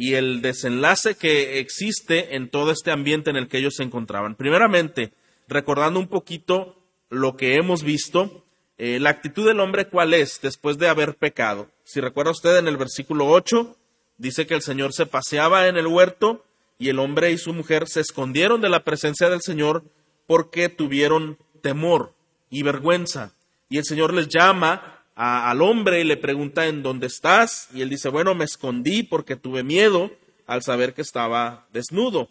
[0.00, 4.34] y el desenlace que existe en todo este ambiente en el que ellos se encontraban.
[4.34, 5.12] Primeramente,
[5.46, 6.74] recordando un poquito
[7.10, 8.42] lo que hemos visto,
[8.78, 11.68] eh, la actitud del hombre cuál es después de haber pecado.
[11.84, 13.76] Si recuerda usted en el versículo 8,
[14.16, 16.46] dice que el Señor se paseaba en el huerto
[16.78, 19.84] y el hombre y su mujer se escondieron de la presencia del Señor
[20.26, 22.14] porque tuvieron temor
[22.48, 23.34] y vergüenza.
[23.68, 27.68] Y el Señor les llama al hombre y le pregunta en dónde estás.
[27.74, 30.10] Y él dice, bueno, me escondí porque tuve miedo
[30.46, 32.28] al saber que estaba desnudo.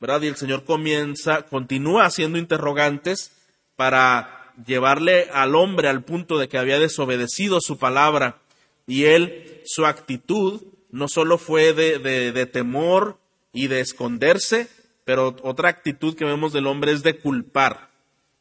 [0.00, 0.22] ¿Verdad?
[0.22, 3.30] Y el Señor comienza, continúa haciendo interrogantes
[3.76, 8.38] para llevarle al hombre al punto de que había desobedecido su palabra
[8.86, 13.18] y él, su actitud no solo fue de, de, temor
[13.52, 14.68] y de esconderse,
[15.04, 17.90] pero otra actitud que vemos del hombre es de culpar,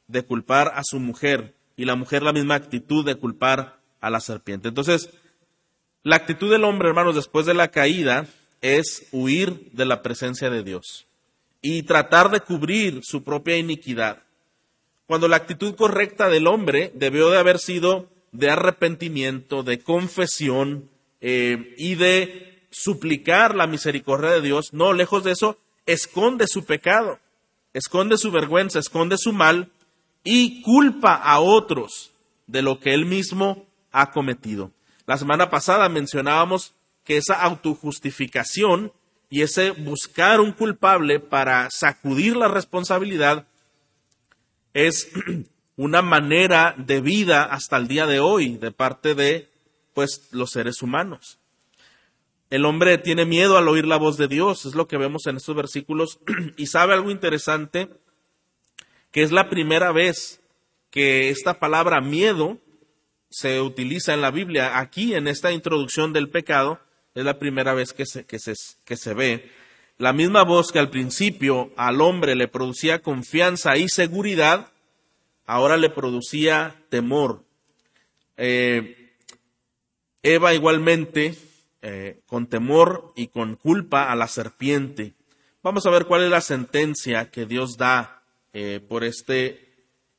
[0.08, 4.20] de culpar a su mujer y la mujer la misma actitud de culpar a la
[4.20, 4.68] serpiente.
[4.68, 5.10] Entonces,
[6.04, 8.26] la actitud del hombre, hermanos, después de la caída
[8.62, 11.08] es huir de la presencia de Dios
[11.62, 14.23] y tratar de cubrir su propia iniquidad
[15.12, 21.75] cuando la actitud correcta del hombre debió de haber sido de arrepentimiento, de confesión eh,
[21.78, 24.72] y de suplicar la misericordia de Dios.
[24.72, 27.20] No, lejos de eso, esconde su pecado,
[27.73, 29.70] esconde su vergüenza, esconde su mal
[30.23, 32.12] y culpa a otros
[32.47, 34.72] de lo que él mismo ha cometido.
[35.06, 38.94] La semana pasada mencionábamos que esa autojustificación
[39.30, 43.47] y ese buscar un culpable para sacudir la responsabilidad
[44.73, 45.09] es
[45.78, 49.50] una manera de vida hasta el día de hoy de parte de
[49.94, 51.39] pues los seres humanos.
[52.50, 55.38] El hombre tiene miedo al oír la voz de Dios, es lo que vemos en
[55.38, 56.19] estos versículos
[56.58, 57.89] y sabe algo interesante
[59.12, 60.42] que es la primera vez
[60.89, 62.58] que esta palabra miedo
[63.32, 64.78] se utiliza en la Biblia.
[64.78, 66.80] Aquí, en esta introducción del pecado,
[67.16, 68.54] es la primera vez que se, que se,
[68.86, 69.50] que se ve.
[69.98, 74.72] La misma voz que al principio al hombre le producía confianza y seguridad,
[75.46, 77.44] ahora le producía temor.
[78.38, 79.14] Eh,
[80.24, 81.36] Eva igualmente,
[81.81, 85.14] eh, con temor y con culpa a la serpiente.
[85.64, 89.70] Vamos a ver cuál es la sentencia que Dios da eh, por, este,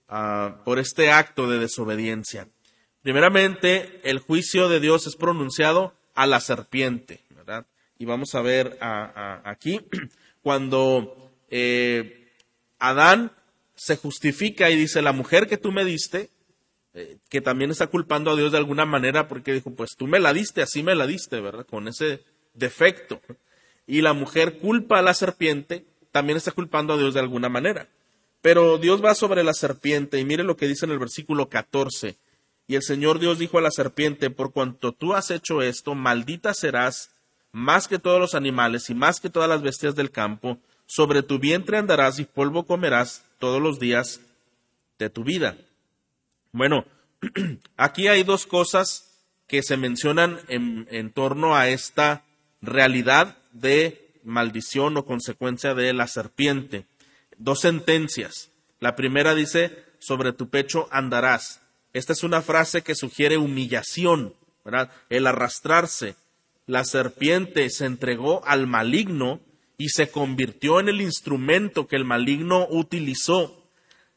[0.09, 2.49] ah, por este acto de desobediencia.
[3.03, 7.21] Primeramente, el juicio de Dios es pronunciado a la serpiente.
[7.99, 9.81] Y vamos a ver aquí,
[10.43, 12.31] cuando eh,
[12.79, 13.33] Adán
[13.77, 16.31] se justifica y dice, la mujer que tú me diste,
[16.95, 20.21] eh, que también está culpando a Dios de alguna manera porque dijo, pues tú me
[20.21, 21.67] la diste, así me la diste, ¿verdad?
[21.67, 22.23] Con ese
[22.55, 23.21] defecto.
[23.87, 27.89] Y la mujer culpa a la serpiente, también está culpando a Dios de alguna manera.
[28.43, 32.17] Pero Dios va sobre la serpiente y mire lo que dice en el versículo 14.
[32.67, 36.55] Y el Señor Dios dijo a la serpiente, por cuanto tú has hecho esto, maldita
[36.55, 37.11] serás
[37.53, 41.39] más que todos los animales y más que todas las bestias del campo, sobre tu
[41.39, 44.21] vientre andarás y polvo comerás todos los días
[44.99, 45.56] de tu vida.
[46.53, 46.84] Bueno,
[47.77, 49.09] aquí hay dos cosas
[49.47, 52.25] que se mencionan en, en, torno a esta
[52.61, 56.87] realidad de maldición o consecuencia de la serpiente.
[57.39, 58.51] Dos sentencias.
[58.81, 61.62] La primera dice, sobre tu pecho andarás.
[61.92, 64.91] Esta es una frase que sugiere humillación, ¿verdad?
[65.10, 66.14] El arrastrarse,
[66.66, 69.41] la serpiente se entregó al maligno
[69.76, 73.66] y se convirtió en el instrumento que el maligno utilizó.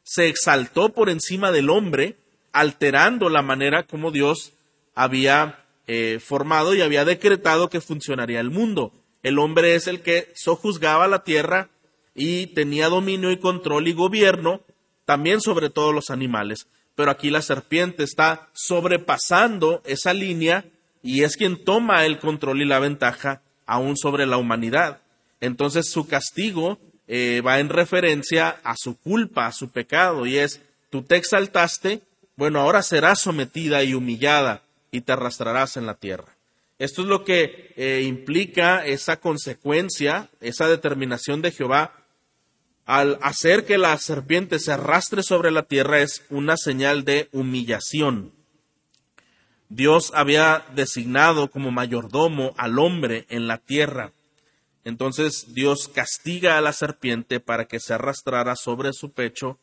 [0.04, 2.16] Se exaltó por encima del hombre,
[2.52, 4.52] alterando la manera como Dios
[4.94, 8.92] había eh, formado y había decretado que funcionaría el mundo.
[9.22, 11.68] El hombre es el que sojuzgaba la tierra
[12.14, 14.62] y tenía dominio y control y gobierno
[15.04, 16.68] también sobre todos los animales.
[16.96, 20.64] Pero aquí la serpiente está sobrepasando esa línea
[21.02, 24.98] y es quien toma el control y la ventaja aún sobre la humanidad.
[25.40, 30.60] Entonces su castigo eh, va en referencia a su culpa, a su pecado, y es,
[30.90, 32.00] tú te exaltaste,
[32.34, 36.34] bueno, ahora serás sometida y humillada y te arrastrarás en la tierra.
[36.78, 41.92] Esto es lo que eh, implica esa consecuencia, esa determinación de Jehová
[42.86, 48.32] al hacer que la serpiente se arrastre sobre la tierra es una señal de humillación.
[49.68, 54.12] Dios había designado como mayordomo al hombre en la tierra.
[54.84, 59.58] Entonces Dios castiga a la serpiente para que se arrastrara sobre su pecho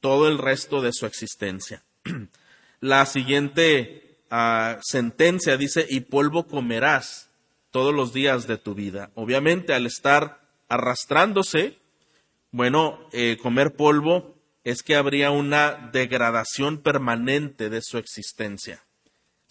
[0.00, 1.84] todo el resto de su existencia.
[2.80, 7.30] La siguiente ah, sentencia dice, y polvo comerás
[7.70, 9.10] todos los días de tu vida.
[9.14, 11.78] Obviamente al estar arrastrándose,
[12.54, 18.84] bueno, eh, comer polvo es que habría una degradación permanente de su existencia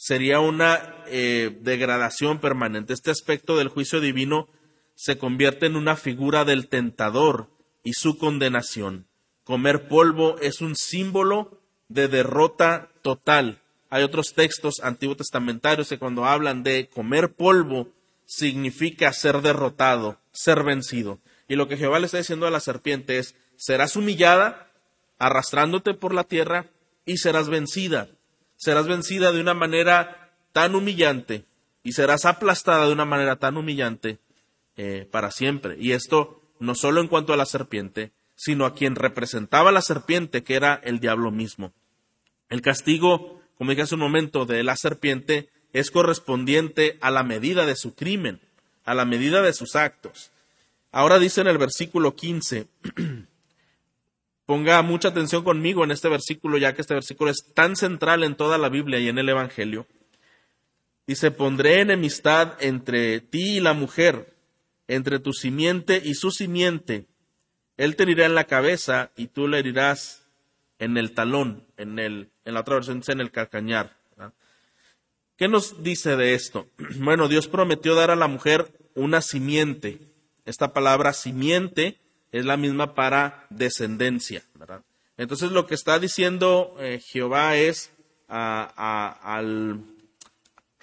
[0.03, 2.91] sería una eh, degradación permanente.
[2.91, 4.49] Este aspecto del juicio divino
[4.95, 7.49] se convierte en una figura del tentador
[7.85, 9.07] y su condenación.
[9.45, 13.61] Comer polvo es un símbolo de derrota total.
[13.89, 17.87] Hay otros textos antiguos testamentarios que cuando hablan de comer polvo
[18.25, 21.19] significa ser derrotado, ser vencido.
[21.53, 24.71] Y lo que Jehová le está diciendo a la serpiente es, serás humillada,
[25.19, 26.65] arrastrándote por la tierra,
[27.05, 28.07] y serás vencida.
[28.55, 31.45] Serás vencida de una manera tan humillante
[31.83, 34.17] y serás aplastada de una manera tan humillante
[34.77, 35.75] eh, para siempre.
[35.77, 40.43] Y esto no solo en cuanto a la serpiente, sino a quien representaba la serpiente,
[40.43, 41.71] que era el diablo mismo.
[42.49, 47.67] El castigo, como dije hace un momento, de la serpiente es correspondiente a la medida
[47.67, 48.41] de su crimen,
[48.85, 50.31] a la medida de sus actos.
[50.93, 52.67] Ahora dice en el versículo 15,
[54.45, 58.35] ponga mucha atención conmigo en este versículo, ya que este versículo es tan central en
[58.35, 59.87] toda la Biblia y en el Evangelio.
[61.07, 64.35] Dice, pondré enemistad entre ti y la mujer,
[64.87, 67.07] entre tu simiente y su simiente.
[67.75, 70.27] Él te herirá en la cabeza y tú le herirás
[70.77, 73.97] en el talón, en, el, en la otra versión dice en el calcañar.
[75.37, 76.67] ¿Qué nos dice de esto?
[76.97, 80.12] Bueno, Dios prometió dar a la mujer una simiente.
[80.45, 81.99] Esta palabra simiente
[82.31, 84.43] es la misma para descendencia.
[85.17, 87.91] Entonces lo que está diciendo eh, Jehová es
[88.27, 89.41] a,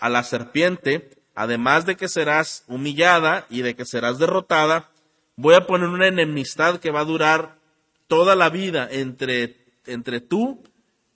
[0.01, 4.91] la serpiente, además de que serás humillada y de que serás derrotada,
[5.37, 7.57] voy a poner una enemistad que va a durar
[8.07, 10.63] toda la vida entre, entre tú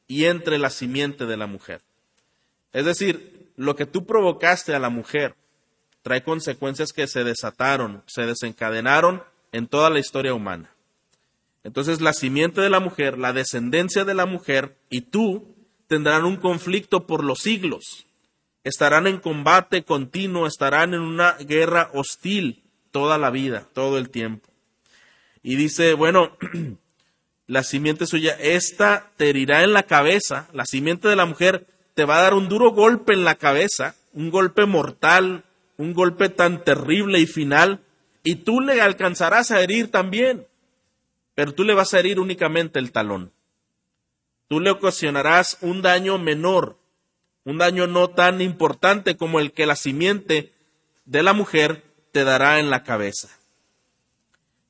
[0.09, 1.83] y entre la simiente de la mujer.
[2.73, 5.37] Es decir, lo que tú provocaste a la mujer
[6.05, 9.23] trae consecuencias que se desataron, se desencadenaron
[9.53, 10.71] en toda la historia humana.
[11.63, 15.57] Entonces la simiente de la mujer, la descendencia de la mujer y tú
[15.87, 18.05] tendrán un conflicto por los siglos.
[18.65, 24.51] Estarán en combate continuo, estarán en una guerra hostil toda la vida, todo el tiempo.
[25.43, 26.37] Y dice, bueno,
[27.47, 32.05] la simiente suya, esta te herirá en la cabeza, la simiente de la mujer te
[32.05, 35.44] va a dar un duro golpe en la cabeza, un golpe mortal,
[35.77, 37.81] un golpe tan terrible y final,
[38.23, 40.47] y tú le alcanzarás a herir también,
[41.35, 43.33] pero tú le vas a herir únicamente el talón.
[44.49, 46.79] Tú le ocasionarás un daño menor,
[47.45, 50.53] un daño no tan importante como el que la simiente
[51.05, 51.83] de la mujer
[52.13, 53.29] te dará en la cabeza.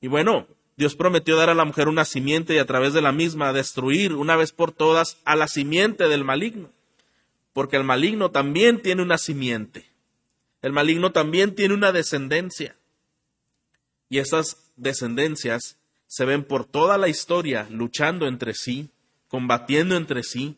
[0.00, 0.46] Y bueno,
[0.76, 4.14] Dios prometió dar a la mujer una simiente y a través de la misma destruir
[4.14, 6.70] una vez por todas a la simiente del maligno,
[7.52, 9.86] porque el maligno también tiene una simiente,
[10.64, 12.74] el maligno también tiene una descendencia.
[14.08, 15.76] Y esas descendencias
[16.06, 18.88] se ven por toda la historia luchando entre sí,
[19.28, 20.56] combatiendo entre sí.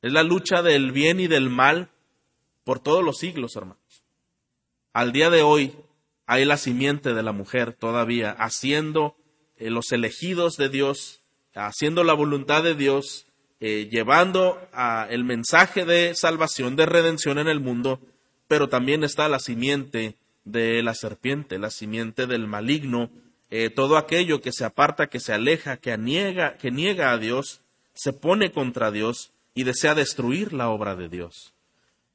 [0.00, 1.88] Es la lucha del bien y del mal
[2.62, 4.04] por todos los siglos, hermanos.
[4.92, 5.74] Al día de hoy
[6.24, 9.16] hay la simiente de la mujer todavía haciendo
[9.56, 11.20] eh, los elegidos de Dios,
[11.56, 13.26] haciendo la voluntad de Dios,
[13.58, 14.60] eh, llevando
[15.10, 18.00] el mensaje de salvación, de redención en el mundo,
[18.48, 23.10] pero también está la simiente de la serpiente, la simiente del maligno,
[23.50, 27.60] eh, todo aquello que se aparta, que se aleja, que niega, que niega a Dios,
[27.94, 31.52] se pone contra Dios y desea destruir la obra de Dios.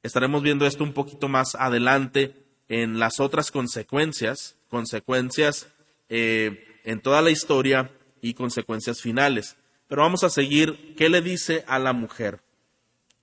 [0.02, 2.34] Estaremos viendo esto un poquito más adelante
[2.68, 5.68] en las otras consecuencias, consecuencias
[6.08, 9.56] eh, en toda la historia y consecuencias finales.
[9.88, 12.40] Pero vamos a seguir, ¿qué le dice a la mujer?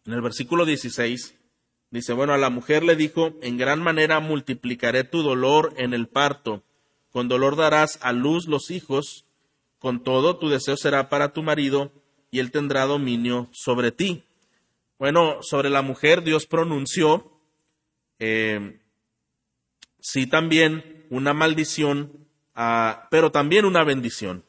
[0.06, 1.36] En el versículo 16
[1.92, 6.08] Dice, bueno, a la mujer le dijo, en gran manera multiplicaré tu dolor en el
[6.08, 6.64] parto,
[7.12, 9.26] con dolor darás a luz los hijos,
[9.78, 11.92] con todo tu deseo será para tu marido,
[12.32, 14.24] y él tendrá dominio sobre ti.
[14.98, 17.30] Bueno, sobre la mujer Dios pronunció,
[18.20, 18.80] eh,
[20.00, 24.46] sí también una maldición, ah, pero también una bendición.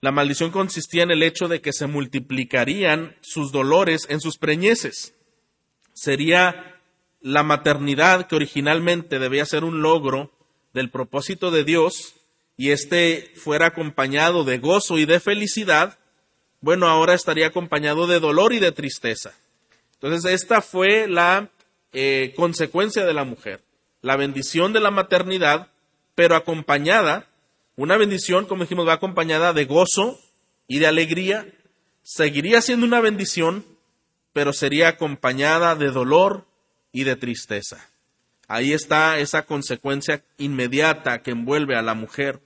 [0.00, 5.15] La maldición consistía en el hecho de que se multiplicarían sus dolores en sus preñeces
[5.96, 6.78] sería
[7.22, 10.30] la maternidad que originalmente debía ser un logro
[10.74, 12.14] del propósito de Dios
[12.56, 15.98] y éste fuera acompañado de gozo y de felicidad,
[16.60, 19.32] bueno, ahora estaría acompañado de dolor y de tristeza.
[19.94, 21.50] Entonces, esta fue la
[21.92, 23.62] eh, consecuencia de la mujer,
[24.02, 25.68] la bendición de la maternidad,
[26.14, 27.26] pero acompañada,
[27.76, 30.20] una bendición, como dijimos, va acompañada de gozo
[30.68, 31.46] y de alegría,
[32.02, 33.64] seguiría siendo una bendición,
[34.36, 36.44] pero sería acompañada de dolor
[36.92, 37.88] y de tristeza.
[38.48, 42.42] Ahí está esa consecuencia inmediata que envuelve a la mujer.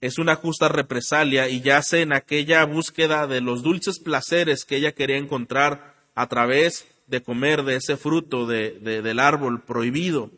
[0.00, 4.92] Es una justa represalia y yace en aquella búsqueda de los dulces placeres que ella
[4.92, 10.30] quería encontrar a través de comer de ese fruto del árbol prohibido.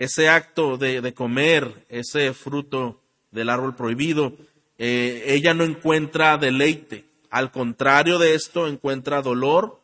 [0.00, 3.00] ese acto de, comer ese fruto
[3.30, 4.36] del árbol prohibido,
[4.78, 7.04] eh, ella no encuentra deleite.
[7.36, 9.78] Al contrario de esto, encuentra dolor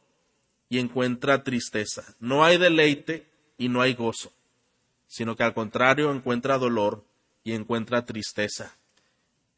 [0.71, 2.02] y encuentra tristeza.
[2.18, 3.26] No hay deleite
[3.59, 4.32] y no hay gozo,
[5.06, 7.04] sino que al contrario encuentra dolor
[7.44, 8.75] y encuentra tristeza.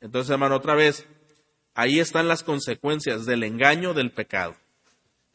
[0.00, 1.06] Entonces, hermano, otra vez,
[1.72, 4.56] ahí están las consecuencias del engaño del pecado.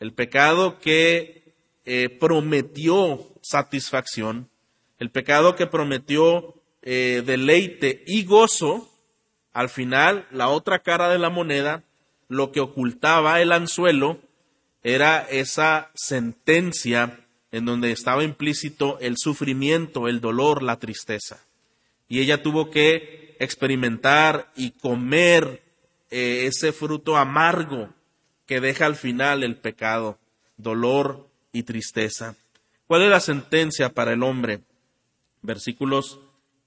[0.01, 1.53] El pecado que
[1.85, 4.49] eh, prometió satisfacción,
[4.97, 8.91] el pecado que prometió eh, deleite y gozo,
[9.53, 11.85] al final, la otra cara de la moneda,
[12.29, 14.21] lo que ocultaba el anzuelo,
[14.83, 17.19] era esa sentencia
[17.51, 21.43] en donde estaba implícito el sufrimiento, el dolor, la tristeza.
[22.07, 25.61] Y ella tuvo que experimentar y comer
[26.11, 27.89] eh, ese fruto amargo
[28.45, 30.17] que deja al final el pecado,
[30.57, 32.35] dolor y tristeza.
[32.87, 34.61] ¿Cuál es la sentencia para el hombre?
[35.41, 36.19] Versículos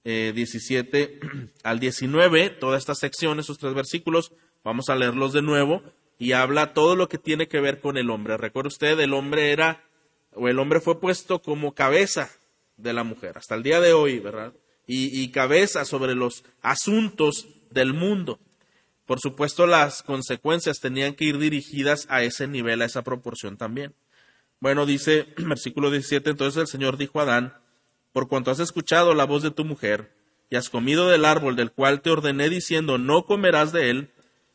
[0.03, 1.19] 17 eh,
[1.63, 4.31] al 19, toda esta sección, esos tres versículos,
[4.63, 5.83] vamos a leerlos de nuevo
[6.17, 8.37] y habla todo lo que tiene que ver con el hombre.
[8.37, 9.83] Recuerda usted, el hombre era,
[10.33, 12.29] o el hombre fue puesto como cabeza
[12.77, 14.53] de la mujer, hasta el día de hoy, ¿verdad?
[14.85, 18.39] y cabeza sobre los asuntos del mundo.
[19.05, 23.93] Por supuesto, las consecuencias tenían que ir dirigidas a ese nivel, a esa proporción también.
[24.59, 27.53] Bueno, dice versículo 17, entonces el Señor dijo a Adán,
[28.13, 30.15] por cuanto has escuchado la voz de tu mujer
[30.49, 34.12] y has comido del árbol del cual te ordené diciendo, no comerás de él,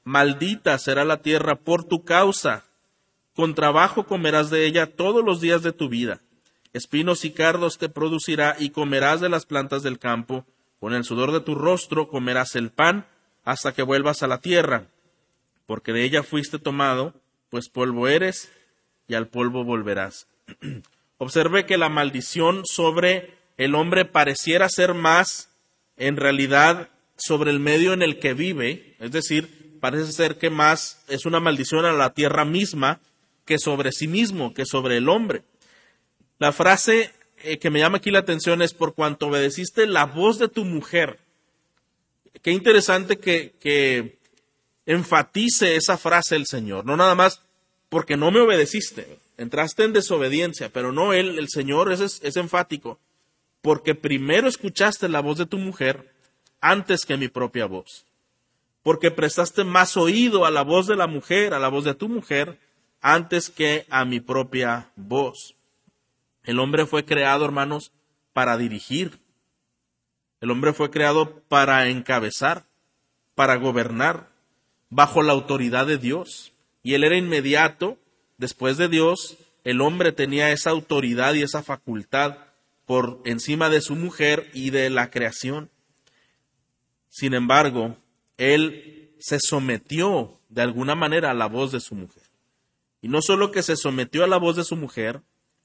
[0.08, 2.64] maldita será la tierra por tu causa,
[3.34, 6.22] con trabajo comerás de ella todos los días de tu vida,
[6.72, 10.46] espinos y cardos te producirá y comerás de las plantas del campo,
[10.80, 13.06] con el sudor de tu rostro comerás el pan,
[13.44, 14.86] hasta que vuelvas a la tierra,
[15.66, 17.12] porque de ella fuiste tomado,
[17.50, 18.50] pues polvo eres
[19.08, 20.26] y al polvo volverás.
[21.18, 25.50] Observe que la maldición sobre el hombre pareciera ser más
[25.98, 26.88] en realidad
[27.18, 31.40] sobre el medio en el que vive, es decir, parece ser que más es una
[31.40, 33.00] maldición a la tierra misma
[33.44, 35.42] que sobre sí mismo, que sobre el hombre.
[36.38, 40.38] La frase eh, que me llama aquí la atención es por cuanto obedeciste la voz
[40.38, 41.18] de tu mujer
[42.42, 44.16] qué interesante que,
[44.86, 46.86] enfatice esa frase el Señor.
[46.86, 47.42] No nada más
[47.90, 52.98] porque no me obedeciste, entraste en desobediencia, pero no él, el Señor es, es enfático,
[53.60, 56.10] porque primero escuchaste la voz de tu mujer
[56.62, 58.06] antes que mi propia voz,
[58.82, 62.08] porque prestaste más oído a la voz de la mujer, a la voz de tu
[62.08, 62.58] mujer,
[63.00, 65.54] antes que a mi propia voz.
[66.44, 67.92] El hombre fue creado, hermanos,
[68.32, 69.18] para dirigir,
[70.40, 72.64] el hombre fue creado para encabezar,
[73.34, 74.30] para gobernar,
[74.88, 76.52] bajo la autoridad de Dios.
[76.82, 77.98] Y él era inmediato,
[78.36, 82.38] después de Dios, el hombre tenía esa autoridad y esa facultad
[82.86, 85.70] por encima de su mujer y de la creación.
[87.08, 87.96] Sin embargo,
[88.38, 92.22] él se sometió de alguna manera a la voz de su mujer.
[93.02, 95.20] Y no solo que se sometió a la voz de su mujer,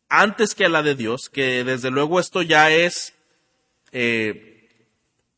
[0.09, 3.13] antes que a la de Dios, que desde luego esto ya es
[3.91, 4.69] eh,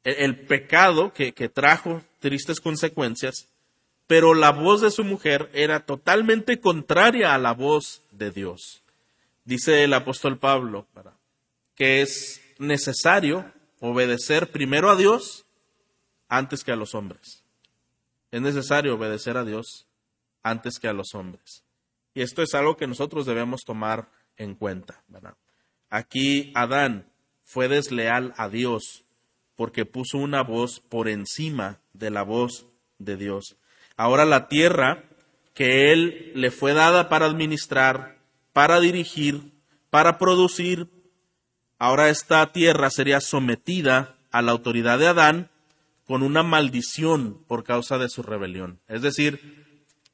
[0.04, 3.48] el pecado que, trajo tristes consecuencias,
[4.08, 8.82] pero la voz de su mujer era totalmente contraria a la voz de Dios.
[9.46, 10.88] Dice el apóstol Pablo
[11.75, 15.45] que es necesario obedecer primero a Dios
[16.27, 17.44] antes que a los hombres.
[18.32, 19.88] Es necesario obedecer a Dios
[20.44, 21.63] antes que a los hombres.
[22.13, 25.03] Y esto es algo que nosotros debemos tomar en cuenta.
[25.89, 27.12] Aquí Adán
[27.44, 29.05] fue desleal a Dios
[29.55, 32.65] porque puso una voz por encima de la voz
[33.00, 33.58] de Dios.
[33.96, 35.03] Ahora la tierra
[35.53, 38.17] que Él le fue dada para administrar,
[38.51, 39.53] para dirigir,
[39.89, 40.89] para producir,
[41.79, 45.50] ahora esta tierra sería sometida a la autoridad de Adán
[46.06, 48.80] con una maldición por causa de su rebelión.
[48.88, 49.66] Es decir,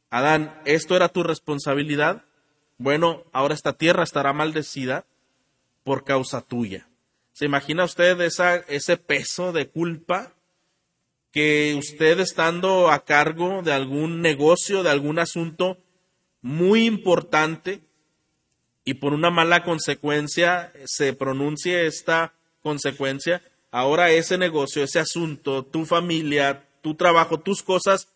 [0.09, 2.23] Adán, ¿esto era tu responsabilidad?
[2.77, 5.05] Bueno, ahora esta tierra estará maldecida
[5.83, 6.87] por causa tuya.
[7.33, 10.33] ¿Se imagina usted ese peso de culpa
[11.31, 15.77] que usted estando a cargo de algún negocio, de algún asunto
[16.41, 17.81] muy importante
[18.83, 25.85] y por una mala consecuencia se pronuncie esta consecuencia, ahora ese negocio, ese asunto, tu
[25.85, 28.07] familia, tu trabajo, tus cosas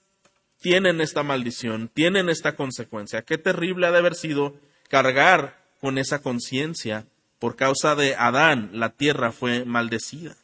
[0.62, 3.21] tienen esta maldición, tienen esta consecuencia.
[3.21, 4.55] Qué terrible ha de haber sido
[4.89, 7.05] cargar con esa conciencia
[7.39, 10.35] por causa de Adán, la tierra fue maldecida.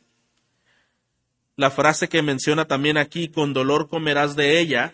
[1.56, 4.94] La frase que menciona también aquí, con dolor comerás de ella,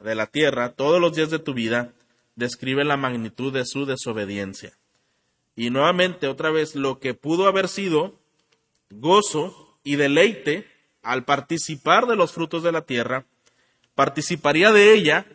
[0.00, 1.92] de la tierra, todos los días de tu vida,
[2.34, 4.72] describe la magnitud de su desobediencia.
[5.56, 8.18] Y nuevamente, otra vez, lo que pudo haber sido
[8.90, 10.66] gozo y deleite
[11.02, 13.24] al participar de los frutos de la tierra,
[13.94, 15.26] participaría de ella,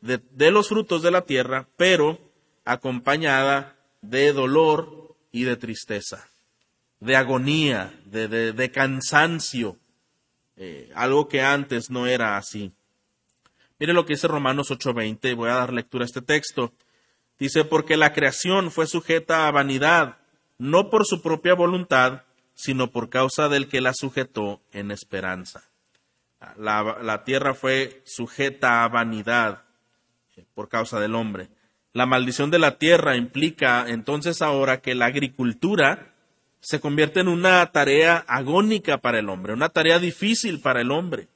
[0.00, 2.18] de, los frutos de la tierra, pero
[2.64, 6.26] acompañada de dolor y de tristeza,
[7.00, 9.76] de agonía, de, cansancio,
[10.56, 12.72] eh, algo que antes no era así.
[13.78, 16.72] Mire lo que dice Romanos 8:20, voy a dar lectura a este texto.
[17.38, 20.18] Dice, porque la creación fue sujeta a vanidad,
[20.58, 22.24] no por su propia voluntad,
[22.60, 25.62] sino por causa del que la sujetó en esperanza.
[26.58, 29.62] La, tierra fue sujeta a vanidad
[30.36, 31.48] eh, por causa del hombre.
[31.92, 36.14] La maldición de la tierra implica entonces ahora que la agricultura
[36.60, 41.28] se convierte en una tarea agónica para el hombre, una tarea difícil para el hombre.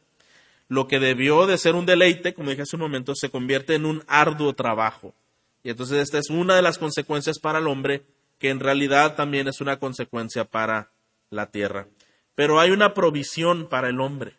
[0.69, 3.87] Lo que debió de ser un deleite, como dije hace un momento, se convierte en
[3.87, 5.15] un arduo trabajo.
[5.63, 8.05] Y entonces esta es una de las consecuencias para el hombre,
[8.39, 10.94] que en realidad también es una consecuencia para
[11.35, 11.87] la tierra.
[12.35, 14.35] Pero hay una provisión para el hombre.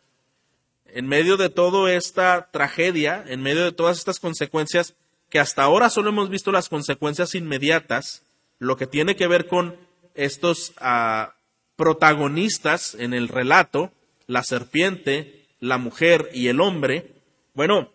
[0.85, 4.95] En medio de toda esta tragedia, en medio de todas estas consecuencias,
[5.29, 8.23] que hasta ahora solo hemos visto las consecuencias inmediatas,
[8.59, 9.75] lo que tiene que ver con
[10.13, 11.35] estos ah,
[11.75, 13.91] protagonistas en el relato,
[14.27, 17.15] la serpiente, la mujer y el hombre,
[17.53, 17.89] bueno,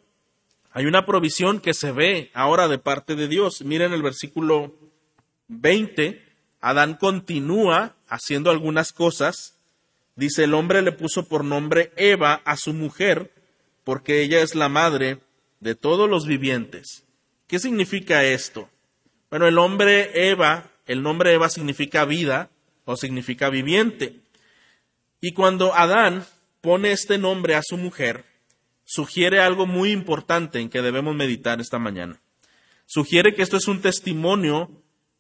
[0.73, 3.63] hay una provisión que se ve ahora de parte de Dios.
[3.63, 4.75] Miren el versículo
[5.49, 6.25] 20.
[6.61, 9.57] Adán continúa haciendo algunas cosas.
[10.17, 13.33] Dice, el hombre le puso por nombre Eva a su mujer,
[13.85, 15.21] porque ella es la madre
[15.61, 17.05] de todos los vivientes.
[17.47, 18.69] ¿Qué significa esto?
[19.31, 22.51] Bueno, el hombre Eva, el nombre Eva significa vida
[22.85, 24.21] o significa viviente.
[25.21, 26.27] Y cuando Adán
[26.61, 28.25] pone este nombre a su mujer,
[28.85, 32.21] sugiere algo muy importante en que debemos meditar esta mañana.
[32.87, 34.71] Sugiere que esto es un testimonio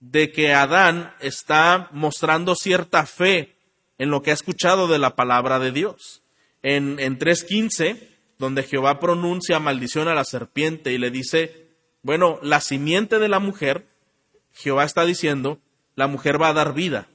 [0.01, 3.55] de que Adán está mostrando cierta fe
[3.99, 6.23] en lo que ha escuchado de la palabra de Dios.
[6.63, 11.69] En, en 3.15, donde Jehová pronuncia maldición a la serpiente y le dice,
[12.03, 13.87] bueno, la simiente de la mujer,
[14.53, 15.59] Jehová está diciendo,
[15.95, 17.09] la mujer va a dar vida,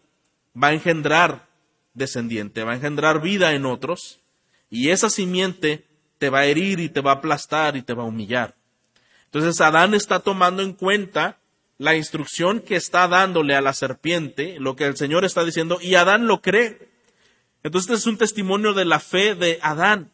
[0.55, 1.47] va a engendrar
[1.95, 4.19] descendiente, va a engendrar vida en otros,
[4.69, 5.85] y esa simiente
[6.19, 8.55] te va a herir y te va a aplastar y te va a humillar.
[9.25, 11.39] Entonces Adán está tomando en cuenta
[11.77, 15.95] la instrucción que está dándole a la serpiente, lo que el Señor está diciendo, y
[15.95, 16.89] Adán lo cree.
[17.63, 20.11] Entonces este es un testimonio de la fe de Adán.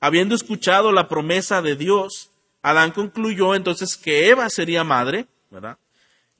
[0.00, 2.30] Habiendo escuchado la promesa de Dios,
[2.62, 5.78] Adán concluyó entonces que Eva sería madre, ¿verdad?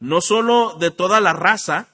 [0.01, 1.89] No solo de toda la raza,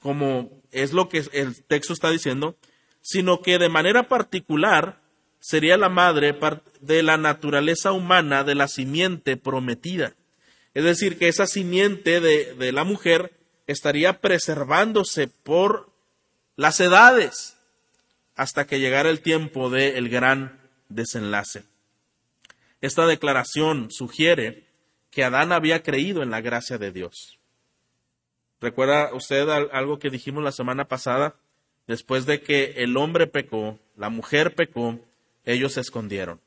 [0.00, 2.56] como es lo que el texto está diciendo,
[3.00, 5.00] sino que de manera particular
[5.40, 6.38] sería la madre
[6.80, 10.14] de la naturaleza humana de la simiente prometida.
[10.78, 13.32] Es decir, que esa simiente de, la mujer
[13.66, 15.90] estaría preservándose por
[16.54, 17.56] las edades
[18.36, 21.64] hasta que llegara el tiempo del gran desenlace.
[22.80, 24.68] Esta declaración sugiere
[25.10, 27.40] que Adán había creído en la gracia de Dios.
[28.60, 31.34] ¿Recuerda usted algo que dijimos la semana pasada?
[31.88, 35.00] Después de que el hombre pecó, la mujer pecó,
[35.44, 36.40] ellos se escondieron.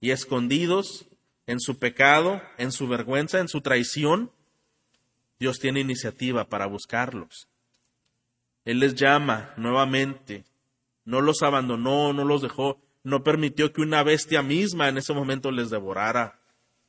[0.00, 1.06] Y escondidos
[1.46, 4.30] en su pecado, en su vergüenza, en su traición,
[5.38, 7.48] Dios tiene iniciativa para buscarlos.
[8.64, 10.44] Él les llama nuevamente,
[11.04, 15.50] no los abandonó, no los dejó, no permitió que una bestia misma en ese momento
[15.50, 16.38] les devorara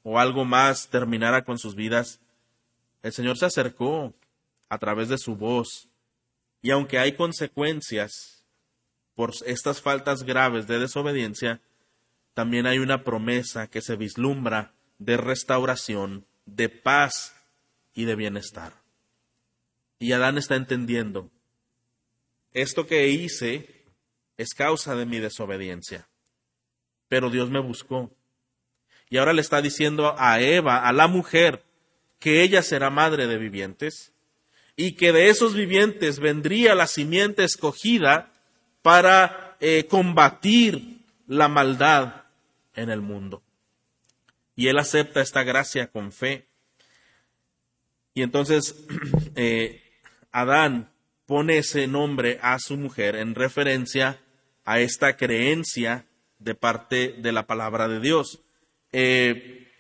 [0.04, 2.20] o algo más terminara con sus vidas.
[3.02, 4.14] El Señor se acercó
[4.70, 5.90] a través de su voz
[6.62, 8.44] y aunque hay consecuencias,
[9.16, 11.62] por estas faltas graves de desobediencia,
[12.34, 17.36] también hay una promesa que se vislumbra de restauración, de paz
[17.94, 18.74] y de bienestar.
[20.00, 21.30] Y Adán está entendiendo,
[22.52, 23.86] esto que hice
[24.38, 26.08] es causa de mi desobediencia,
[27.08, 28.12] pero Dios me buscó.
[29.10, 31.64] Y ahora le está diciendo a Eva, a la mujer,
[32.20, 34.14] que ella será madre de vivientes
[34.76, 38.32] y que de esos vivientes vendría la simiente escogida
[38.82, 42.23] para eh, combatir la maldad
[42.76, 43.44] en el mundo.
[44.56, 46.48] Y él acepta esta gracia con fe.
[48.14, 48.76] Y entonces
[49.36, 49.82] eh,
[50.32, 50.92] Adán
[51.26, 54.20] pone ese nombre a su mujer en referencia
[54.66, 56.06] a esta creencia
[56.40, 58.42] de parte de la palabra de Dios.
[58.92, 59.72] Eh,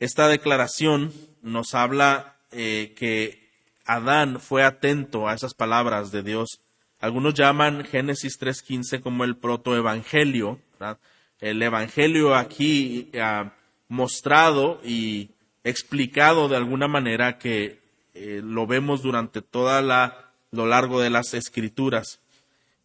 [0.00, 3.50] esta declaración nos habla que
[3.84, 6.62] Adán fue atento a esas palabras de Dios
[7.00, 10.60] algunos llaman Génesis 3.15 como el protoevangelio.
[11.40, 13.54] El evangelio aquí ha
[13.88, 15.30] mostrado y
[15.64, 17.80] explicado de alguna manera que
[18.14, 22.20] eh, lo vemos durante toda la lo largo de las escrituras.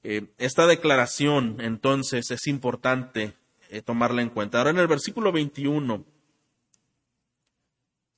[0.03, 3.33] Eh, esta declaración, entonces, es importante
[3.69, 4.57] eh, tomarla en cuenta.
[4.57, 6.05] Ahora en el versículo 21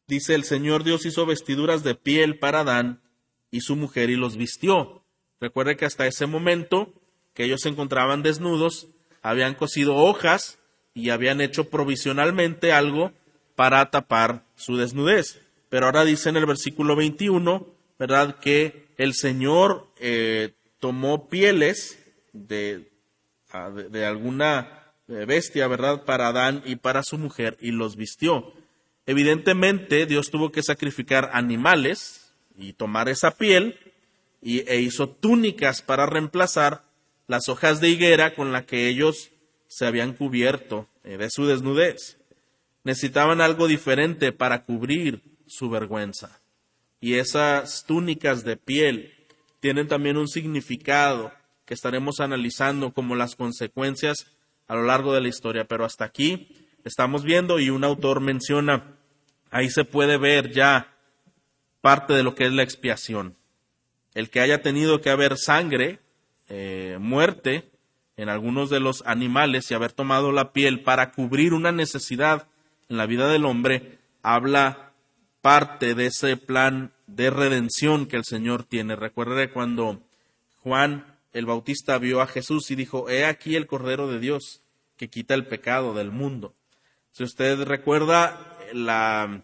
[0.08, 3.02] dice, el Señor Dios hizo vestiduras de piel para Adán
[3.52, 5.04] y su mujer y los vistió.
[5.39, 6.93] Recuerde que hasta ese momento
[7.34, 8.88] que ellos se encontraban desnudos,
[9.25, 10.59] habían cosido hojas
[10.93, 13.11] y habían hecho provisionalmente algo
[13.55, 15.41] para tapar su desnudez.
[15.69, 17.65] Pero ahora dice en el versículo 21,
[17.97, 18.38] ¿verdad?
[18.39, 21.97] Que el Señor eh, tomó pieles
[22.33, 22.88] de,
[23.51, 26.03] ah, de, alguna eh, bestia, ¿verdad?
[26.03, 28.53] Para Adán y para su mujer y los vistió.
[29.07, 33.79] Evidentemente, Dios tuvo que sacrificar animales y tomar esa piel
[34.39, 36.83] y, e hizo túnicas para reemplazar
[37.27, 39.29] las hojas de higuera con la que ellos
[39.67, 42.17] se habían cubierto eh, de su desnudez.
[42.83, 46.39] Necesitaban algo diferente para cubrir su vergüenza.
[46.99, 49.13] Y esas túnicas de piel
[49.59, 51.31] tienen también un significado
[51.65, 54.27] que estaremos analizando como las consecuencias
[54.67, 55.65] a lo largo de la historia.
[55.65, 56.47] Pero hasta aquí
[56.83, 58.97] estamos viendo y un autor menciona,
[59.49, 60.95] ahí se puede ver ya
[61.81, 63.35] parte de lo que es la expiación.
[64.13, 65.99] El que haya tenido que haber sangre,
[66.47, 67.69] eh, muerte
[68.17, 72.47] en algunos de los animales y haber tomado la piel para cubrir una necesidad
[72.89, 74.93] en la vida del hombre, habla
[75.41, 78.95] parte de ese plan de redención que el Señor tiene.
[78.95, 80.01] Recuerde cuando
[80.62, 84.62] Juan el Bautista vio a Jesús y dijo, He aquí el Cordero de Dios
[84.97, 86.53] que quita el pecado del mundo.
[87.12, 89.43] Si usted recuerda la,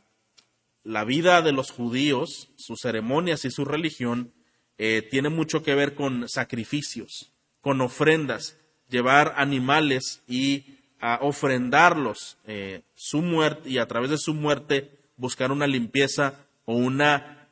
[0.84, 4.32] la vida de los judíos, sus ceremonias y su religión,
[4.78, 7.32] eh, tiene mucho que ver con sacrificios,
[7.62, 8.58] con ofrendas,
[8.90, 10.66] llevar animales y
[11.00, 16.76] a ofrendarlos eh, su muerte y a través de su muerte buscar una limpieza o
[16.76, 17.48] una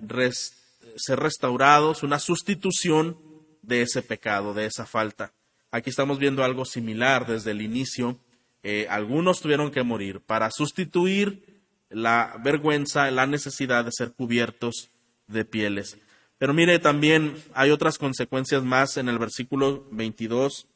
[0.96, 3.18] ser restaurados, una sustitución
[3.62, 5.34] de ese pecado, de esa falta.
[5.72, 8.18] Aquí estamos viendo algo similar desde el inicio.
[8.64, 14.90] Eh, algunos tuvieron que morir para sustituir la vergüenza, la necesidad de ser cubiertos
[15.28, 15.98] de pieles.
[16.40, 20.68] Pero mire, también hay otras consecuencias más en el versículo 22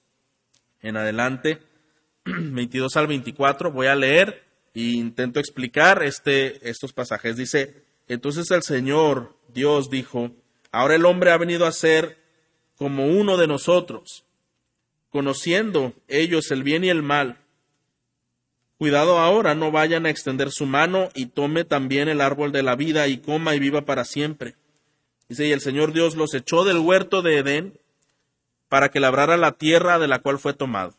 [0.82, 1.60] en adelante,
[2.26, 3.72] 22 al 24.
[3.72, 4.44] Voy a leer
[4.76, 7.38] e intento explicar este, estos pasajes.
[7.38, 10.32] Dice, entonces el Señor Dios dijo,
[10.74, 12.18] ahora el hombre ha venido a ser
[12.76, 14.26] como uno de nosotros,
[15.10, 17.38] conociendo ellos el bien y el mal.
[18.78, 22.76] Cuidado ahora, no vayan a extender su mano y tome también el árbol de la
[22.76, 24.56] vida y coma y viva para siempre.
[25.30, 27.80] Dice, y el Señor Dios los echó del huerto de Edén
[28.70, 30.94] para que labrara la tierra de la cual fue tomado.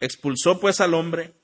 [0.00, 1.34] Expulsó pues al hombre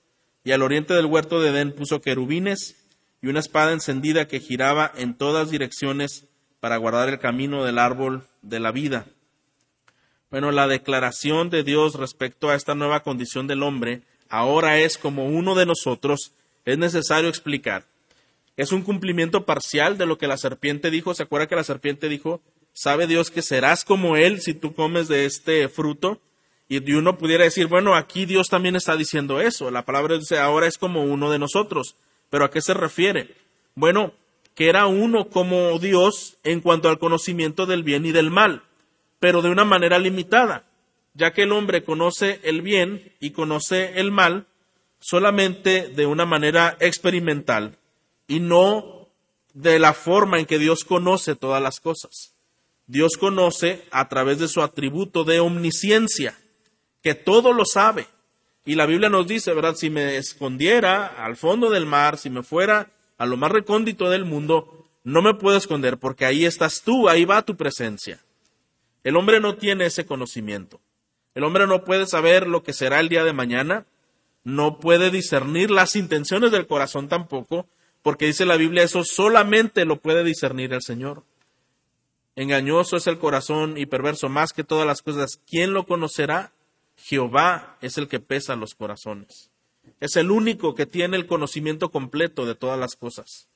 [0.44, 2.76] y al oriente del huerto de Edén puso querubines
[3.22, 6.26] y una espada encendida que giraba en todas direcciones
[6.60, 9.06] para guardar el camino del árbol de la vida.
[10.30, 15.26] Bueno, la declaración de Dios respecto a esta nueva condición del hombre ahora es como
[15.26, 16.32] uno de nosotros,
[16.64, 17.84] es necesario explicar.
[18.56, 21.14] Es un cumplimiento parcial de lo que la serpiente dijo.
[21.14, 22.40] ¿Se acuerda que la serpiente dijo,
[22.72, 26.20] sabe Dios que serás como Él si tú comes de este fruto?
[26.68, 29.70] Y uno pudiera decir, bueno, aquí Dios también está diciendo eso.
[29.70, 31.96] La palabra dice, ahora es como uno de nosotros.
[32.30, 33.34] ¿Pero a qué se refiere?
[33.74, 34.14] Bueno,
[34.54, 38.62] que era uno como Dios en cuanto al conocimiento del bien y del mal,
[39.18, 40.64] pero de una manera limitada,
[41.14, 44.46] ya que el hombre conoce el bien y conoce el mal
[45.00, 47.76] solamente de una manera experimental
[48.26, 49.08] y no
[49.52, 52.34] de la forma en que Dios conoce todas las cosas.
[52.86, 56.36] Dios conoce a través de su atributo de omnisciencia,
[57.02, 58.06] que todo lo sabe,
[58.66, 59.74] y la Biblia nos dice, ¿verdad?
[59.74, 64.24] Si me escondiera al fondo del mar, si me fuera a lo más recóndito del
[64.24, 68.20] mundo, no me puedo esconder porque ahí estás tú, ahí va tu presencia.
[69.02, 70.80] El hombre no tiene ese conocimiento.
[71.34, 73.84] El hombre no puede saber lo que será el día de mañana,
[74.44, 77.66] no puede discernir las intenciones del corazón tampoco,
[78.04, 81.24] porque dice la Biblia, eso solamente lo puede discernir el Señor.
[82.36, 85.40] Engañoso es el corazón y perverso más que todas las cosas.
[85.46, 86.52] ¿Quién lo conocerá?
[86.98, 89.50] Jehová es el que pesa los corazones.
[90.00, 93.48] Es el único que tiene el conocimiento completo de todas las cosas.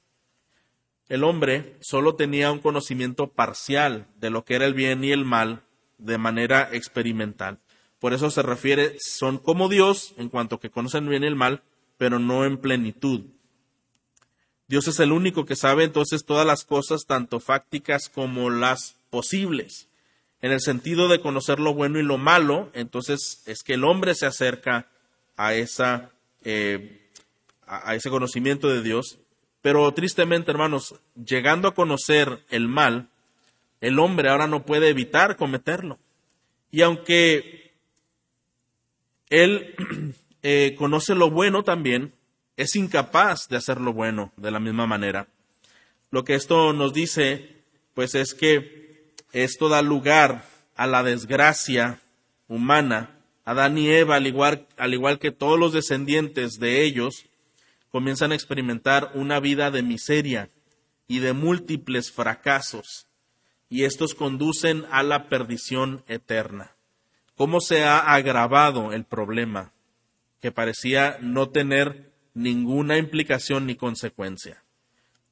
[1.10, 5.26] El hombre solo tenía un conocimiento parcial de lo que era el bien y el
[5.26, 5.60] mal
[5.98, 7.58] de manera experimental.
[7.98, 11.62] Por eso se refiere, son como Dios en cuanto que conocen bien y el mal,
[11.98, 13.26] pero no en plenitud.
[14.68, 19.88] Dios es el único que sabe entonces todas las cosas, tanto fácticas como las posibles
[20.40, 24.14] en el sentido de conocer lo bueno y lo malo, entonces es que el hombre
[24.14, 24.86] se acerca
[25.36, 26.10] a, esa,
[26.44, 27.00] eh,
[27.66, 29.18] a ese conocimiento de Dios.
[29.62, 33.08] Pero tristemente, hermanos, llegando a conocer el mal,
[33.80, 35.98] el hombre ahora no puede evitar cometerlo.
[36.70, 37.72] Y aunque
[39.30, 39.74] él
[40.42, 42.12] eh, conoce lo bueno también,
[42.58, 45.28] es incapaz de hacer lo bueno de la misma manera.
[46.10, 47.62] Lo que esto nos dice,
[47.94, 50.44] pues es que esto da lugar
[50.74, 52.00] a la desgracia
[52.48, 53.10] humana.
[53.44, 57.26] Adán y Eva, al igual, al igual que todos los descendientes de ellos,
[57.90, 60.50] comienzan a experimentar una vida de miseria
[61.06, 63.06] y de múltiples fracasos,
[63.70, 66.72] y estos conducen a la perdición eterna.
[67.36, 69.70] ¿Cómo se ha agravado el problema
[70.40, 72.07] que parecía no tener
[72.38, 74.62] ninguna implicación ni consecuencia?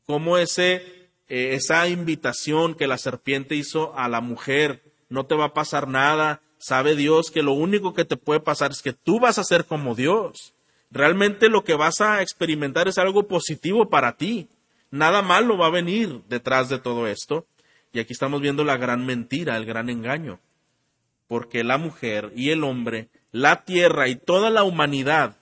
[0.04, 5.46] ¿Cómo ese, eh, esa invitación que la serpiente hizo a la mujer, no te va
[5.46, 9.20] a pasar nada, sabe Dios que lo único que te puede pasar es que tú
[9.20, 10.54] vas a ser como Dios.
[10.90, 14.48] Realmente lo que vas a experimentar es algo positivo para ti.
[14.90, 17.46] Nada malo va a venir detrás de todo esto.
[17.92, 20.38] Y aquí estamos viendo la gran mentira, el gran engaño.
[21.26, 25.36] Porque la mujer y el hombre, la tierra y toda la humanidad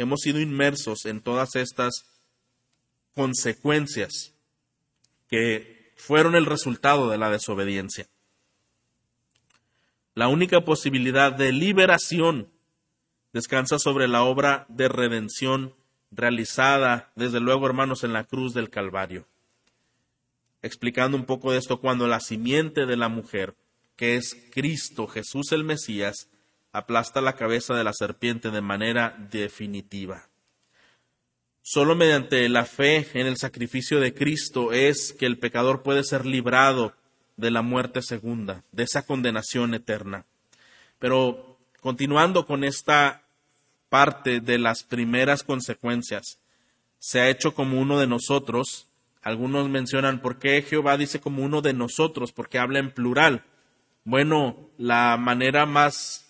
[0.00, 2.04] hemos sido inmersos en todas estas
[3.14, 4.32] consecuencias
[5.28, 8.06] que fueron el resultado de la desobediencia.
[10.14, 12.48] La única posibilidad de liberación
[13.34, 15.74] descansa sobre la obra de redención
[16.10, 19.26] realizada, desde luego, hermanos, en la cruz del Calvario.
[20.62, 23.54] Explicando un poco de esto, cuando la simiente de la mujer,
[23.96, 26.28] que es Cristo, Jesús el Mesías,
[26.72, 30.28] aplasta la cabeza de la serpiente de manera definitiva.
[31.62, 36.26] Solo mediante la fe en el sacrificio de Cristo es que el pecador puede ser
[36.26, 36.94] librado
[37.36, 40.24] de la muerte segunda, de esa condenación eterna.
[40.98, 43.22] Pero continuando con esta
[43.88, 46.38] parte de las primeras consecuencias,
[46.98, 48.86] se ha hecho como uno de nosotros.
[49.22, 53.44] Algunos mencionan por qué Jehová dice como uno de nosotros, porque habla en plural.
[54.04, 56.29] Bueno, la manera más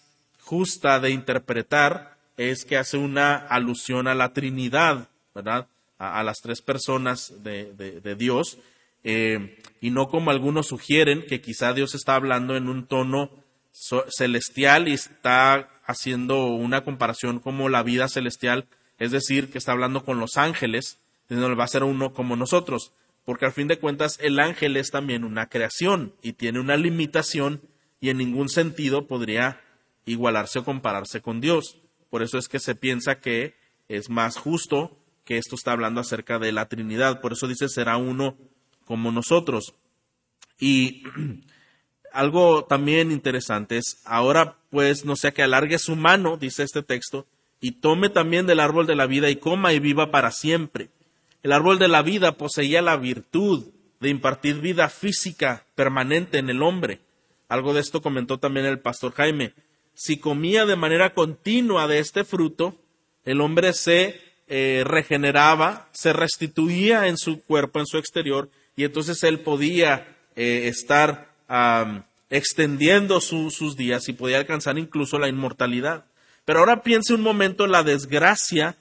[0.50, 5.68] justa de interpretar es que hace una alusión a la Trinidad, ¿verdad?
[5.96, 8.58] A, las tres personas de, Dios,
[9.04, 13.30] eh, y no como algunos sugieren que quizá Dios está hablando en un tono
[14.08, 18.66] celestial y está haciendo una comparación como la vida celestial,
[18.98, 22.92] es decir, que está hablando con los ángeles, diciendo va a ser uno como nosotros,
[23.24, 27.60] porque al fin de cuentas el ángel es también una creación y tiene una limitación
[28.00, 29.60] y en ningún sentido podría
[30.04, 31.78] igualarse o compararse con Dios.
[32.10, 33.54] Por eso es que se piensa que
[33.88, 37.20] es más justo que esto está hablando acerca de la Trinidad.
[37.20, 38.36] Por eso dice será uno
[38.84, 39.74] como nosotros.
[40.58, 41.04] Y
[42.12, 47.26] algo también interesante es, ahora pues no sea que alargue su mano, dice este texto,
[47.60, 50.90] y tome también del árbol de la vida y coma y viva para siempre.
[51.42, 53.66] El árbol de la vida poseía la virtud
[54.00, 57.00] de impartir vida física permanente en el hombre.
[57.48, 59.52] Algo de esto comentó también el pastor Jaime.
[59.94, 62.74] Si comía de manera continua de este fruto,
[63.24, 69.22] el hombre se eh, regeneraba, se restituía en su cuerpo, en su exterior, y entonces
[69.22, 71.28] él podía eh, estar
[72.30, 76.04] extendiendo sus días y podía alcanzar incluso la inmortalidad.
[76.44, 78.76] Pero ahora piense un momento en la desgracia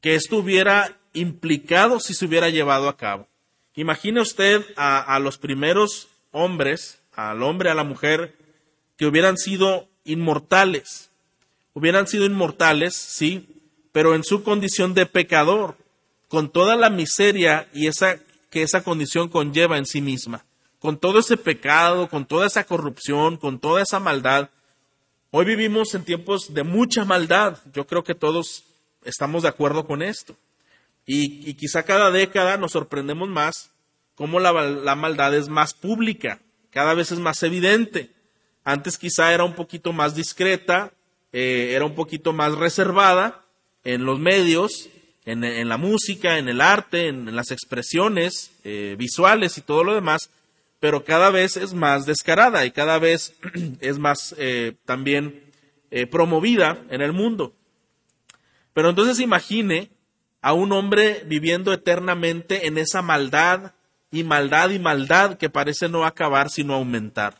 [0.00, 3.28] que esto hubiera implicado si se hubiera llevado a cabo.
[3.74, 8.36] Imagine usted a, los primeros hombres, al hombre, a la mujer,
[8.96, 11.10] que hubieran sido inmortales.
[11.74, 13.48] Hubieran sido inmortales, sí,
[13.92, 15.76] pero en su condición de pecador,
[16.28, 18.18] con toda la miseria y esa
[18.50, 20.44] que esa condición conlleva en sí misma.
[20.80, 24.50] Con todo ese pecado, con toda esa corrupción, con toda esa maldad.
[25.30, 27.58] Hoy vivimos en tiempos de mucha maldad.
[27.72, 28.64] Yo creo que todos
[29.04, 30.36] estamos de acuerdo con esto.
[31.06, 33.70] Y, quizá cada década nos sorprendemos más
[34.14, 34.52] cómo la,
[34.94, 38.10] maldad es más pública, cada vez es más evidente.
[38.64, 40.92] Antes quizá era un poquito más discreta,
[41.32, 43.42] eh, era un poquito más reservada
[43.84, 44.88] en los medios,
[45.24, 50.30] en, la música, en el arte, en, las expresiones eh, visuales y todo lo demás,
[50.80, 53.34] pero cada vez es más descarada y cada vez
[53.80, 55.44] es más eh, también
[56.08, 57.52] promovida en el mundo.
[58.72, 59.90] Pero entonces imagine
[60.40, 63.72] a un hombre viviendo eternamente en esa maldad
[64.12, 67.39] y maldad y maldad que parece no acabar sino aumentar.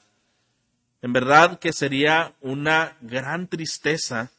[1.03, 4.31] En verdad que sería una gran tristeza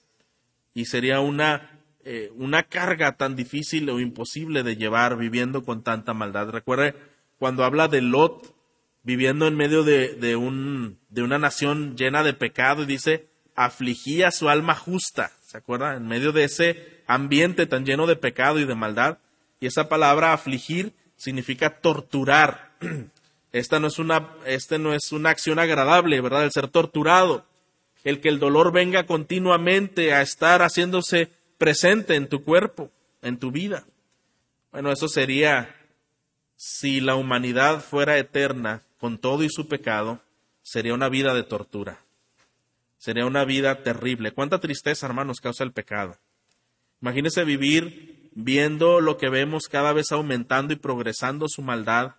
[0.73, 1.71] y sería una
[2.03, 6.49] eh, una carga tan difícil o imposible de llevar viviendo con tanta maldad.
[6.49, 6.95] Recuerde
[7.37, 8.55] cuando habla de Lot
[9.03, 14.31] viviendo en medio de, de, un, de una nación llena de pecado y dice, afligía
[14.31, 15.31] su alma justa.
[15.45, 15.95] ¿Se acuerda?
[15.95, 19.19] En medio de ese ambiente tan lleno de pecado y de maldad.
[19.59, 22.71] Y esa palabra afligir significa torturar.
[23.51, 26.45] Esta no es una, este no es una acción agradable, ¿verdad?
[26.45, 27.45] El ser torturado
[28.03, 32.89] el que el dolor venga continuamente a estar haciéndose presente en tu cuerpo,
[33.21, 33.85] en tu vida.
[34.71, 35.75] Bueno, eso sería
[36.55, 40.19] si la humanidad fuera eterna con todo y su pecado,
[40.61, 41.99] sería una vida de tortura.
[42.97, 44.31] Sería una vida terrible.
[44.31, 46.17] ¿Cuánta tristeza, hermanos, causa el pecado?
[47.01, 52.15] Imagínese vivir viendo lo que vemos cada vez aumentando y progresando su maldad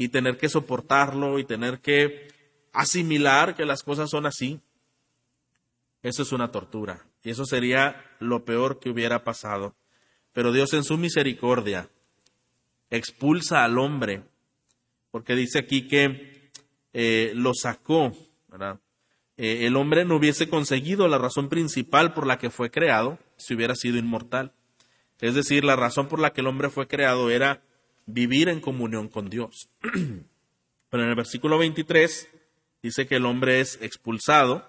[0.00, 2.28] y tener que soportarlo y tener que
[2.72, 4.58] asimilar que las cosas son así.
[6.02, 9.74] Eso es una tortura y eso sería lo peor que hubiera pasado.
[10.32, 11.90] Pero Dios en su misericordia
[12.88, 14.22] expulsa al hombre,
[15.10, 16.50] porque dice aquí que
[16.94, 18.16] eh, lo sacó,
[19.36, 23.52] eh, el hombre no hubiese conseguido la razón principal por la que fue creado si
[23.52, 24.54] hubiera sido inmortal.
[25.20, 27.62] Es decir, la razón por la que el hombre fue creado era
[28.12, 29.68] vivir en comunión con Dios.
[30.90, 32.28] Pero en el versículo 23
[32.82, 34.66] dice que el hombre es expulsado,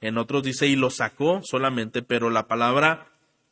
[0.00, 3.06] en otros dice y lo sacó solamente, pero la palabra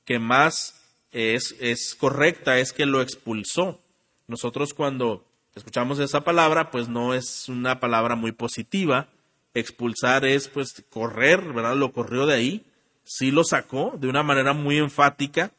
[0.06, 3.80] que más es, es correcta es que lo expulsó.
[4.26, 5.24] Nosotros cuando
[5.54, 9.08] escuchamos esa palabra, pues no es una palabra muy positiva.
[9.52, 11.76] Expulsar es pues correr, ¿verdad?
[11.76, 12.64] Lo corrió de ahí,
[13.04, 15.52] sí lo sacó de una manera muy enfática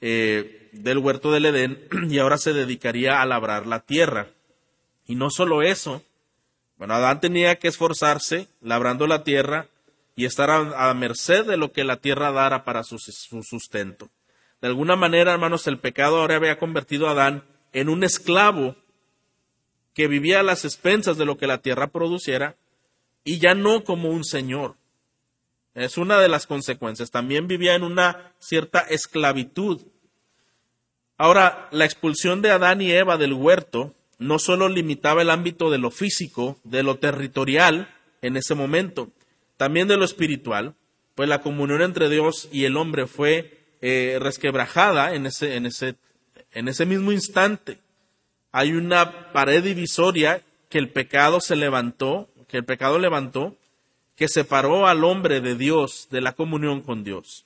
[0.00, 4.28] eh, del huerto del Edén y ahora se dedicaría a labrar la tierra.
[5.06, 6.02] Y no solo eso,
[6.76, 9.68] bueno, Adán tenía que esforzarse labrando la tierra
[10.14, 14.08] y estar a, merced de lo que la tierra dara para su, su, sustento.
[14.60, 18.76] De alguna manera, hermanos, el pecado ahora había convertido a Adán en un esclavo
[19.94, 22.56] que vivía a las expensas de lo que la tierra produciera
[23.24, 24.76] y ya no como un señor.
[25.76, 27.10] Es una de las consecuencias.
[27.10, 29.82] También vivía en una cierta esclavitud.
[31.18, 35.76] Ahora, la expulsión de Adán y Eva del huerto no solo limitaba el ámbito de
[35.76, 39.10] lo físico, de lo territorial en ese momento,
[39.58, 40.74] también de lo espiritual,
[41.14, 45.96] pues la comunión entre Dios y el hombre fue eh, resquebrajada en ese, en, ese,
[46.52, 47.78] en ese mismo instante.
[48.50, 53.56] Hay una pared divisoria que el pecado se levantó, que el pecado levantó,
[54.16, 57.44] que separó al hombre de Dios, de la comunión con Dios.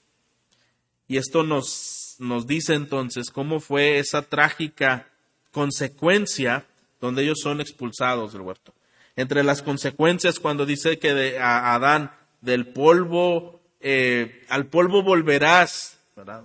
[1.09, 5.09] Y esto nos, nos dice entonces cómo fue esa trágica
[5.51, 6.65] consecuencia
[7.01, 8.73] donde ellos son expulsados del huerto.
[9.17, 15.99] Entre las consecuencias cuando dice que de, a Adán del polvo, eh, al polvo volverás,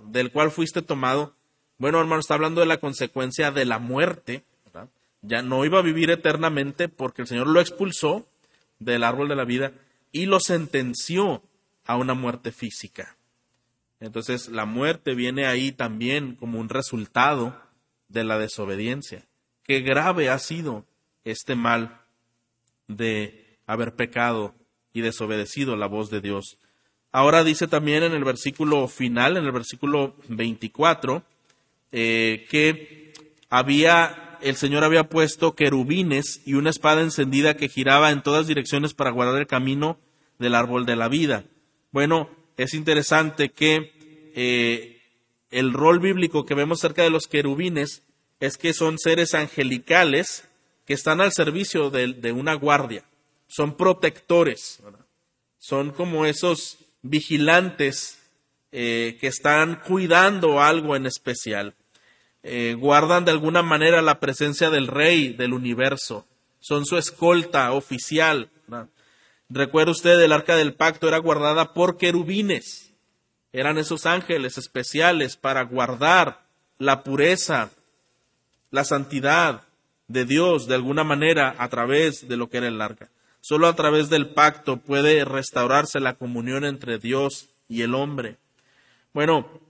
[0.06, 1.34] del cual fuiste tomado.
[1.78, 4.42] Bueno, hermano, está hablando de la consecuencia de la muerte.
[5.22, 8.26] Ya no iba a vivir eternamente porque el Señor lo expulsó
[8.78, 9.72] del árbol de la vida
[10.12, 11.42] y lo sentenció
[11.84, 13.16] a una muerte física.
[14.00, 17.60] Entonces la muerte viene ahí también como un resultado
[18.08, 19.26] de la desobediencia.
[19.62, 20.86] Qué grave ha sido
[21.24, 22.02] este mal
[22.88, 24.54] de haber pecado
[24.92, 26.58] y desobedecido la voz de Dios.
[27.12, 31.22] Ahora dice también en el versículo final, en el versículo 24,
[31.92, 33.12] eh, que
[33.48, 38.94] había, el Señor había puesto querubines y una espada encendida que giraba en todas direcciones
[38.94, 39.98] para guardar el camino
[40.38, 41.44] del árbol de la vida.
[41.92, 43.92] Bueno, es interesante que
[44.34, 45.00] eh,
[45.50, 48.02] el rol bíblico que vemos cerca de los querubines
[48.40, 50.48] es que son seres angelicales
[50.86, 53.04] que están al servicio de, una guardia,
[53.48, 54.80] son protectores,
[55.58, 58.18] son como esos vigilantes
[58.72, 61.74] eh, que están cuidando algo en especial,
[62.48, 66.26] eh, guardan de alguna manera la presencia del rey del universo,
[66.60, 68.50] son su escolta oficial.
[69.48, 72.92] Recuerda usted, el arca del pacto era guardada por querubines.
[73.52, 76.46] Eran esos ángeles especiales para guardar
[76.78, 77.70] la pureza,
[78.70, 79.62] la santidad
[80.06, 83.10] de Dios de alguna manera a través de lo que era el arca.
[83.40, 88.36] Solo a través del pacto puede restaurarse la comunión entre Dios y el hombre.
[89.12, 89.65] Bueno,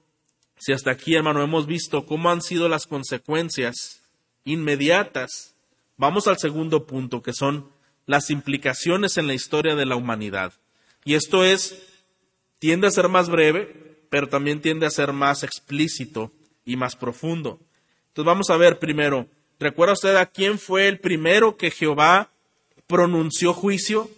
[0.59, 4.01] si hasta aquí, hermano, hemos visto cómo han sido las consecuencias
[4.45, 5.55] inmediatas,
[5.97, 7.71] vamos al segundo punto, que son
[8.07, 10.53] las implicaciones en la historia de la humanidad.
[11.05, 11.83] Y esto es,
[12.59, 16.33] tiende a ser más breve, pero también tiende a ser más explícito
[16.65, 17.61] y más profundo.
[18.09, 19.27] Entonces vamos a ver primero,
[19.59, 22.31] ¿recuerda usted a quién fue el primero que Jehová
[22.87, 24.09] pronunció juicio,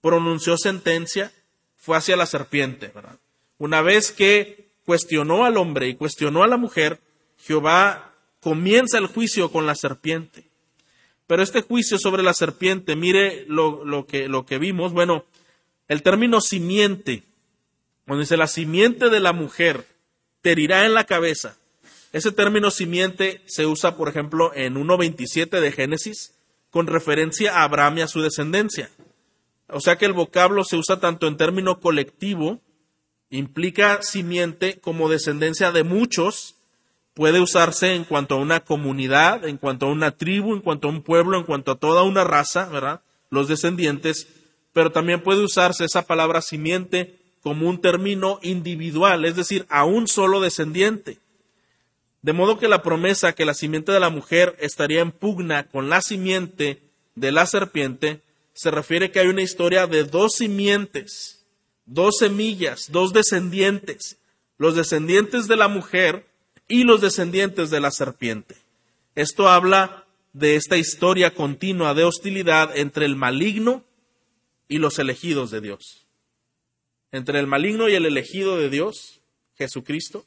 [0.00, 1.32] pronunció sentencia?
[1.76, 2.92] Fue hacia la serpiente.
[3.58, 6.98] Una vez que cuestionó al hombre y cuestionó a la mujer,
[7.44, 10.48] Jehová comienza el juicio con la serpiente.
[11.26, 15.26] Pero este juicio sobre la serpiente, mire lo, que, lo que vimos, bueno,
[15.88, 17.22] el término simiente,
[18.06, 19.84] cuando dice la simiente de la mujer
[20.40, 21.58] te herirá en la cabeza.
[22.14, 26.32] Ese término simiente se usa, por ejemplo, en 1.27 de Génesis,
[26.70, 28.88] con referencia a Abraham y a su descendencia.
[29.68, 32.62] O sea que el vocablo se usa tanto en término colectivo,
[33.30, 36.54] implica simiente como descendencia de muchos,
[37.14, 40.90] puede usarse en cuanto a una comunidad, en cuanto a una tribu, en cuanto a
[40.90, 43.00] un pueblo, en cuanto a toda una raza, ¿verdad?
[43.30, 44.28] Los descendientes,
[44.72, 50.06] pero también puede usarse esa palabra simiente como un término individual, es decir, a un
[50.06, 51.18] solo descendiente.
[52.22, 55.88] De modo que la promesa que la simiente de la mujer estaría en pugna con
[55.88, 56.82] la simiente
[57.14, 58.20] de la serpiente
[58.52, 61.37] se refiere que hay una historia de dos simientes,
[61.88, 64.18] dos semillas, dos descendientes,
[64.58, 66.26] los descendientes de la mujer
[66.68, 68.56] y los descendientes de la serpiente.
[69.14, 73.84] Esto habla de esta historia continua de hostilidad entre el maligno
[74.68, 76.06] y los elegidos de Dios.
[77.10, 79.20] Entre el maligno y el elegido de Dios,
[79.56, 80.26] Jesucristo,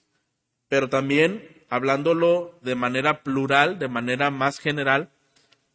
[0.67, 5.11] pero también hablándolo de manera plural, de manera más general,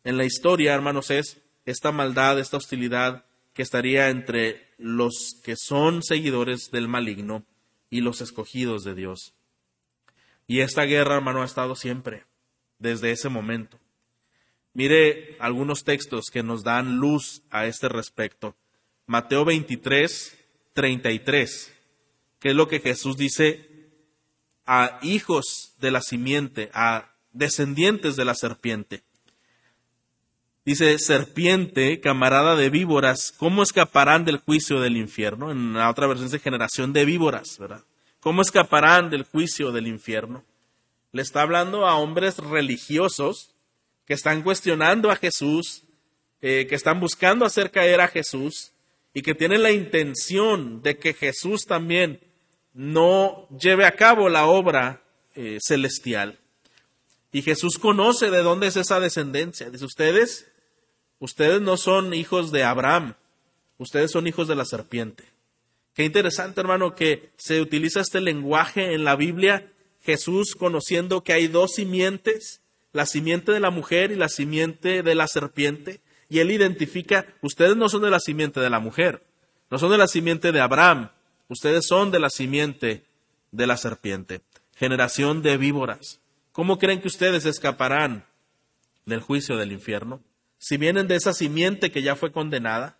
[0.02, 3.24] en la historia, hermanos, es esta maldad, esta hostilidad
[3.56, 7.42] que estaría entre los que son seguidores del maligno
[7.88, 9.32] y los escogidos de Dios.
[10.46, 12.24] Y esta guerra, hermano, ha estado siempre,
[12.78, 13.80] desde ese momento.
[14.74, 18.54] Mire algunos textos que nos dan luz a este respecto.
[19.06, 20.36] Mateo 23,
[20.74, 21.72] 33,
[22.38, 23.70] que es lo que Jesús dice
[24.66, 29.02] a hijos de la simiente, a descendientes de la serpiente.
[30.66, 35.52] Dice, serpiente, camarada de víboras, ¿cómo escaparán del juicio del infierno?
[35.52, 37.84] En la otra versión dice generación de víboras, ¿verdad?
[38.18, 40.42] ¿Cómo escaparán del juicio del infierno?
[41.12, 43.54] Le está hablando a hombres religiosos
[44.06, 45.84] que están cuestionando a Jesús,
[46.42, 48.72] eh, que están buscando hacer caer a Jesús
[49.14, 52.18] y que tienen la intención de que Jesús también
[52.74, 55.00] no lleve a cabo la obra
[55.36, 56.40] eh, celestial.
[57.30, 59.70] Y Jesús conoce de dónde es esa descendencia.
[59.70, 60.48] Dice, ustedes,
[61.18, 63.14] ustedes no son hijos de Abraham,
[63.78, 65.24] ustedes son hijos de la serpiente.
[65.94, 71.48] Qué interesante, hermano, que se utiliza este lenguaje en la Biblia, Jesús conociendo que hay
[71.48, 72.60] dos simientes,
[72.92, 77.76] la simiente de la mujer y la simiente de la serpiente, y él identifica, ustedes
[77.76, 79.24] no son de la simiente de la mujer,
[79.70, 81.10] no son de la simiente de Abraham,
[81.48, 83.04] ustedes son de la simiente
[83.52, 84.42] de la serpiente,
[84.74, 86.20] generación de víboras.
[86.52, 88.26] ¿Cómo creen que ustedes escaparán
[89.04, 90.20] del juicio del infierno?
[90.58, 92.98] Si vienen de esa simiente que ya fue condenada,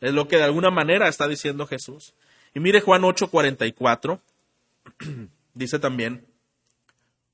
[0.00, 2.14] es lo que de alguna manera está diciendo Jesús.
[2.54, 4.20] Y mire Juan 8:44,
[5.54, 6.26] dice también,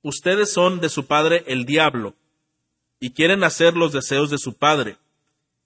[0.02, 2.14] ustedes son de su padre el diablo
[3.00, 4.96] y quieren hacer los deseos de su padre.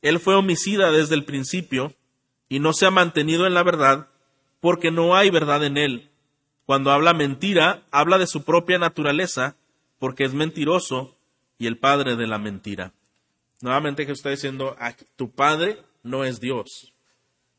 [0.01, 1.95] Él fue homicida desde el principio
[2.49, 4.09] y no se ha mantenido en la verdad
[4.61, 6.11] porque no hay verdad en él.
[6.67, 9.57] Cuando habla mentira, habla de su propia naturaleza
[9.99, 11.17] porque es mentiroso
[11.59, 12.93] y el padre de la mentira.
[13.63, 14.77] Nuevamente que está diciendo,
[15.17, 16.93] tu padre no es Dios.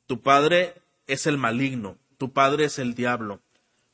[0.05, 0.75] Tu padre
[1.07, 3.41] es el maligno, tu padre es el diablo,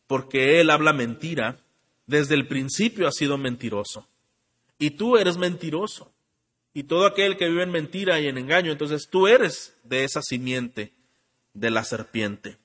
[0.07, 1.59] porque él habla mentira,
[2.07, 4.07] desde el principio ha sido mentiroso.
[4.79, 6.11] Y tú eres mentiroso.
[6.73, 10.23] Y todo aquel que vive en mentira y en engaño, entonces tú eres de esa
[10.23, 10.93] simiente
[11.53, 12.57] de la serpiente.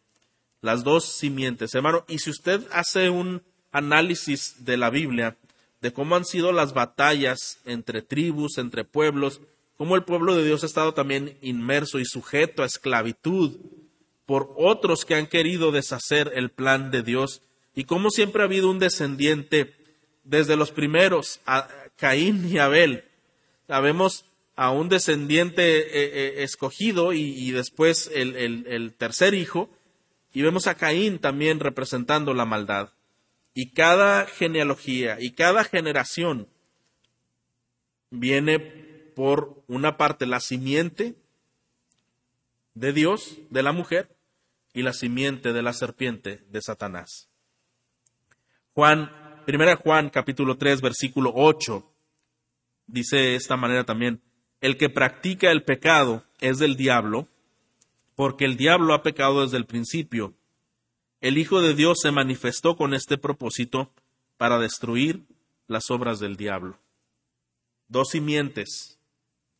[0.62, 2.07] Las dos simientes, hermano.
[2.09, 3.42] Y si usted hace un
[3.72, 5.36] análisis de la Biblia,
[5.85, 9.43] de cómo han sido las batallas entre tribus, entre pueblos,
[9.76, 13.59] cómo el pueblo de Dios ha estado también inmerso y sujeto a esclavitud
[14.24, 17.43] por otros que han querido deshacer el plan de Dios
[17.74, 19.74] y como siempre ha habido un descendiente
[20.22, 23.05] desde los primeros, a Caín y Abel.
[23.68, 24.24] Sabemos
[24.57, 29.68] a un descendiente eh, eh, escogido y, después el tercer hijo,
[30.32, 32.93] y vemos a Caín también representando la maldad.
[33.55, 36.49] Y cada genealogía y cada generación
[38.11, 38.59] viene
[39.15, 41.15] por una parte la simiente
[42.75, 44.15] de Dios, de la mujer,
[44.73, 47.29] y la simiente de la serpiente de Satanás.
[48.75, 49.11] Juan,
[49.47, 51.95] 1 Juan capítulo 3 versículo 8
[52.87, 54.21] dice de esta manera también,
[54.61, 57.29] el que practica el pecado es del diablo,
[58.15, 60.35] porque el diablo ha pecado desde el principio.
[61.25, 63.91] El Hijo de Dios se manifestó con este propósito
[64.37, 65.25] para destruir
[65.66, 66.79] las obras del diablo.
[67.89, 68.99] Dos simientes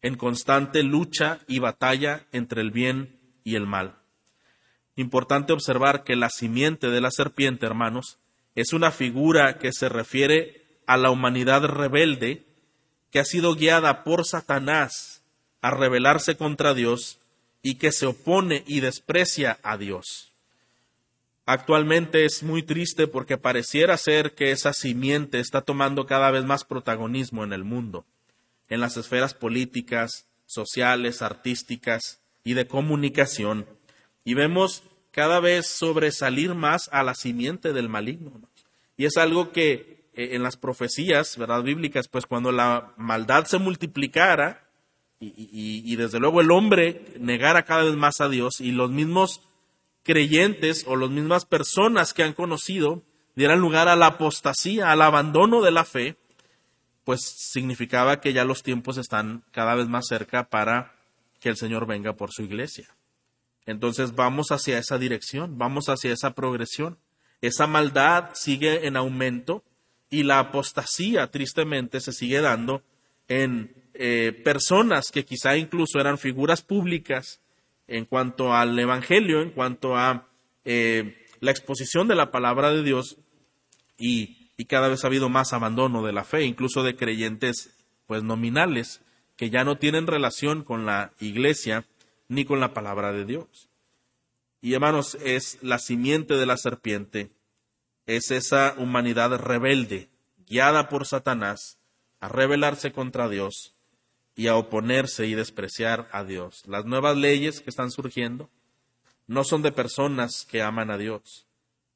[0.03, 3.97] en constante lucha y batalla entre el bien y el mal.
[4.97, 8.19] Importante observar que la simiente de la serpiente, hermanos,
[8.55, 12.45] es una figura que se refiere a la humanidad rebelde
[13.11, 15.23] que ha sido guiada por Satanás
[15.63, 17.21] a rebelarse contra Dios
[17.63, 20.34] y que se opone y desprecia a Dios.
[21.47, 26.65] Actualmente es muy triste porque pareciera ser que esa simiente está tomando cada vez más
[26.65, 28.07] protagonismo en el mundo,
[28.69, 33.67] en las esferas políticas, sociales, artísticas, y de comunicación.
[34.25, 38.33] Y vemos cada vez sobresalir más a la simiente del maligno.
[38.97, 41.63] Y es algo que eh, en las profecías, ¿verdad?
[41.63, 44.61] Bíblicas, pues cuando la maldad se multiplicara
[45.21, 49.41] y, desde luego el hombre negara cada vez más a Dios y los mismos
[50.05, 53.03] creyentes o las mismas personas que han conocido
[53.35, 56.17] dieran lugar a la apostasía, al abandono de la fe,
[57.05, 60.95] pues significaba que ya los tiempos están cada vez más cerca para
[61.41, 62.95] que el Señor venga por su iglesia.
[63.67, 66.99] Entonces vamos hacia esa dirección, vamos hacia esa progresión.
[67.41, 69.65] Esa maldad sigue en aumento
[70.11, 72.83] y la apostasía tristemente se sigue dando
[73.29, 77.41] en eh, personas que quizá incluso eran figuras públicas
[77.87, 80.29] en cuanto al Evangelio, en cuanto a
[80.65, 83.19] eh, la exposición de la palabra de Dios
[83.99, 87.77] y, cada vez ha habido más abandono de la fe, incluso de creyentes
[88.07, 89.03] pues nominales
[89.37, 91.85] que ya no tienen relación con la iglesia
[92.29, 93.69] ni con la palabra de Dios.
[94.63, 97.31] Y hermanos, es la simiente de la serpiente,
[98.07, 100.09] es esa humanidad rebelde,
[100.47, 101.79] guiada por Satanás,
[102.21, 103.74] a rebelarse contra Dios
[104.37, 106.63] y a oponerse y despreciar a Dios.
[106.67, 108.51] Las nuevas leyes que están surgiendo
[109.27, 111.47] no son de personas que aman a Dios.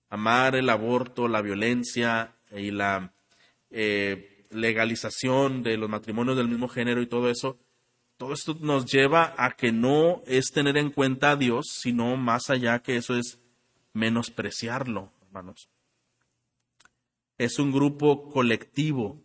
[0.08, 3.12] Amar el aborto, la violencia y la
[3.70, 7.58] eh, legalización de los matrimonios del mismo género y todo eso
[8.18, 12.50] todo esto nos lleva a que no es tener en cuenta a Dios, sino más
[12.50, 13.38] allá que eso es
[13.92, 15.68] menospreciarlo, hermanos.
[17.38, 19.22] Es un grupo colectivo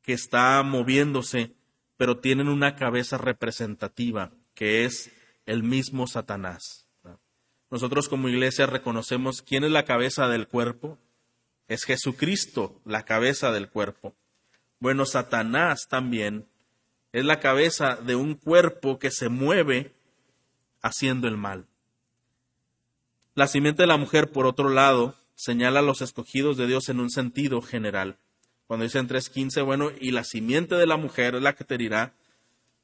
[0.00, 1.56] que está moviéndose,
[2.00, 5.12] pero tienen una cabeza representativa, que es
[5.44, 6.88] el mismo Satanás.
[7.70, 10.96] Nosotros como iglesia reconocemos quién es la cabeza del cuerpo.
[11.68, 14.14] Es Jesucristo la cabeza del cuerpo.
[14.78, 16.48] Bueno, Satanás también
[17.12, 19.92] es la cabeza de un cuerpo que se mueve
[20.80, 21.66] haciendo el mal.
[23.34, 26.98] La simiente de la mujer, por otro lado, señala a los escogidos de Dios en
[26.98, 28.16] un sentido general.
[28.70, 31.76] Cuando dice en 3.15, bueno, y la simiente de la mujer es la que te
[31.76, 32.12] dirá,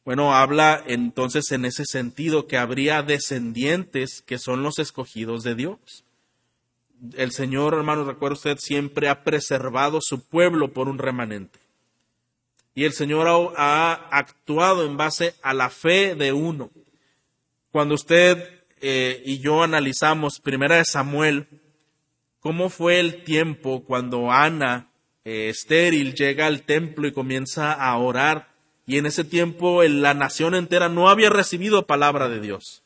[0.05, 6.03] bueno, habla entonces en ese sentido que habría descendientes que son los escogidos de Dios.
[7.17, 11.61] El Señor, hermano, recuerda usted, siempre ha preservado su pueblo por un remanente
[12.75, 16.69] y el Señor ha, actuado en base a la fe de uno.
[17.71, 21.47] Cuando usted eh, y yo analizamos Primera de Samuel,
[22.41, 24.89] cómo fue el tiempo cuando Ana,
[25.27, 28.49] eh, estéril, llega al templo y comienza a orar,
[28.87, 32.83] y en ese tiempo la nación entera no había recibido palabra de Dios.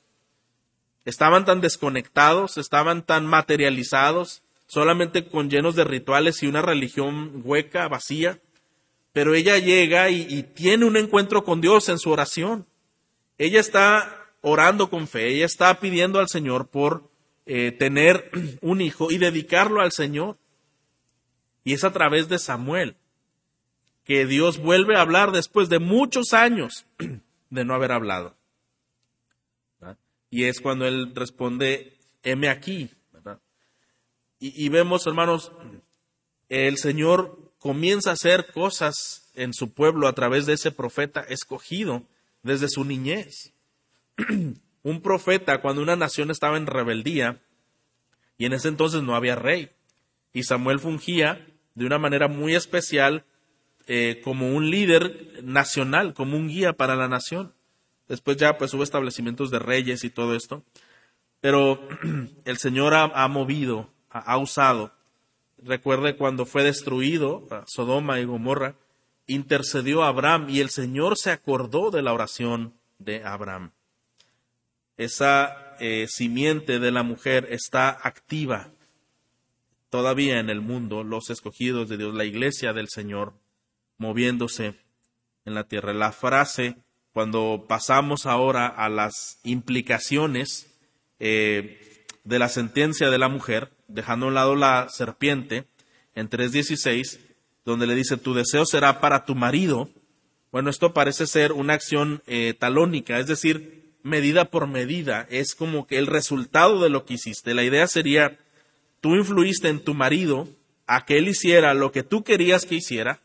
[1.05, 7.86] Estaban tan desconectados, estaban tan materializados, solamente con llenos de rituales y una religión hueca,
[7.86, 8.41] vacía
[9.12, 12.66] pero ella llega y, tiene un encuentro con Dios en su oración.
[13.38, 17.11] Ella está orando con fe, ella está pidiendo al Señor por
[17.47, 18.30] eh, tener
[18.61, 20.36] un hijo y dedicarlo al Señor.
[21.70, 22.96] Y es a través de Samuel
[24.02, 26.84] que Dios vuelve a hablar después de muchos años
[27.50, 28.34] de no haber hablado.
[30.30, 32.90] Y es cuando él responde, heme aquí.
[34.40, 35.52] Y, y vemos, hermanos,
[36.48, 42.02] el Señor comienza a hacer cosas en su pueblo a través de ese profeta escogido
[42.42, 43.52] desde su niñez.
[44.82, 47.40] un profeta cuando una nación estaba en rebeldía
[48.38, 49.70] y en ese entonces no había rey.
[50.32, 51.46] Y Samuel fungía
[51.80, 53.24] de una manera muy especial
[53.86, 57.54] eh, como un líder nacional, como un guía para la nación.
[58.06, 60.62] Después ya pues hubo establecimientos de reyes y todo esto.
[61.40, 61.80] Pero
[62.44, 64.92] el Señor ha, movido, ha usado
[65.56, 68.74] Recuerde cuando fue destruido Sodoma y Gomorra,
[69.26, 73.72] intercedió Abraham y el Señor se acordó de la oración de Abraham.
[74.98, 78.70] Esa eh, simiente de la mujer está activa
[79.91, 83.34] todavía en el mundo, los escogidos de Dios, la iglesia del Señor,
[83.99, 84.76] moviéndose
[85.45, 85.93] en la tierra.
[85.93, 86.76] La frase,
[87.12, 90.66] cuando pasamos ahora a las implicaciones
[91.18, 95.66] eh, de la sentencia de la mujer, dejando a un lado la serpiente,
[96.14, 97.18] en 3.16,
[97.64, 99.91] donde le dice, tu deseo será para tu marido.
[100.51, 105.86] Bueno, esto parece ser una acción eh, talónica, es decir, medida por medida, es como
[105.86, 107.55] que el resultado de lo que hiciste.
[107.55, 108.38] La idea sería,
[109.01, 110.48] tú influiste en tu marido
[110.86, 113.20] a que él hiciera lo que tú querías que hiciera.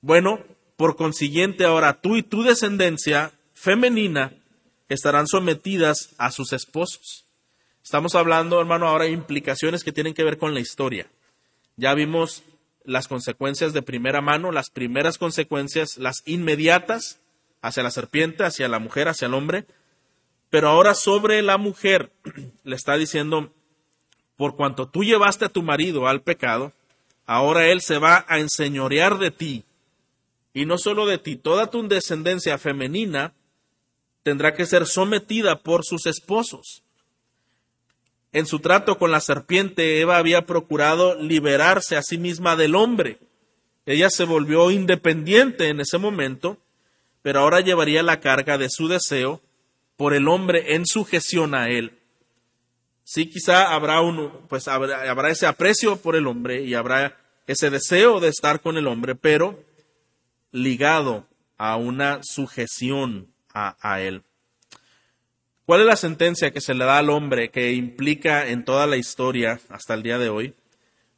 [0.00, 0.40] Bueno,
[0.76, 4.32] por consiguiente, ahora tú y tu descendencia femenina
[4.88, 7.26] estarán sometidas a sus esposos.
[7.82, 11.06] Estamos hablando, hermano, ahora de implicaciones que tienen que ver con la historia.
[11.76, 12.42] Ya vimos
[12.84, 17.20] las consecuencias de primera mano, las primeras consecuencias, las inmediatas
[17.62, 19.66] hacia la serpiente, hacia la mujer, hacia el hombre.
[20.50, 22.10] Pero ahora sobre la mujer
[22.64, 23.52] le está diciendo,
[24.36, 26.72] por cuanto tú llevaste a tu marido al pecado,
[27.26, 29.64] ahora él se va a enseñorear de ti.
[30.52, 33.34] Y no solo de ti, toda tu descendencia femenina
[34.22, 36.82] tendrá que ser sometida por sus esposos.
[38.32, 43.18] En su trato con la serpiente, Eva había procurado liberarse a sí misma del hombre.
[43.86, 46.58] Ella se volvió independiente en ese momento,
[47.22, 49.40] pero ahora llevaría la carga de su deseo
[49.96, 51.92] por el hombre en sujeción a él.
[53.08, 58.18] Sí, quizá habrá un, pues habrá, ese aprecio por el hombre y habrá ese deseo
[58.18, 59.62] de estar con el hombre, pero
[60.50, 61.24] ligado
[61.56, 64.24] a una sujeción a él.
[65.66, 68.96] ¿Cuál es la sentencia que se le da al hombre que implica en toda la
[68.96, 70.54] historia hasta el día de hoy?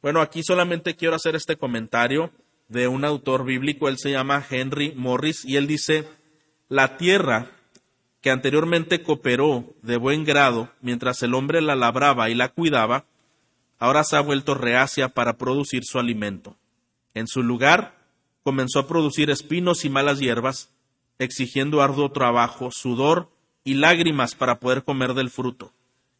[0.03, 2.31] Bueno, aquí solamente quiero hacer este comentario
[2.67, 6.07] de un autor bíblico, él se llama Henry Morris, y él dice,
[6.67, 7.47] la tierra
[8.21, 13.05] que anteriormente cooperó de buen grado mientras el hombre la labraba y la cuidaba,
[13.77, 16.57] ahora se ha vuelto reacia para producir su alimento.
[17.13, 17.97] En su lugar,
[18.43, 20.69] comenzó a producir espinos y malas hierbas,
[21.17, 23.29] exigiendo arduo trabajo, sudor
[23.63, 25.71] y lágrimas para poder comer del fruto.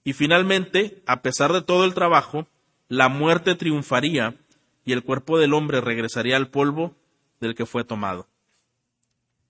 [0.04, 2.48] Y finalmente, a pesar de todo el trabajo,
[2.88, 4.36] la muerte triunfaría
[4.86, 6.96] y el cuerpo del hombre regresaría al polvo
[7.40, 8.28] del que fue tomado.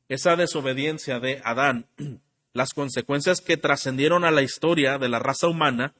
[0.08, 1.86] Esa desobediencia de Adán
[2.54, 5.94] las consecuencias que trascendieron a la historia de la raza humana,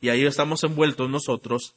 [0.00, 1.74] y ahí estamos envueltos nosotros,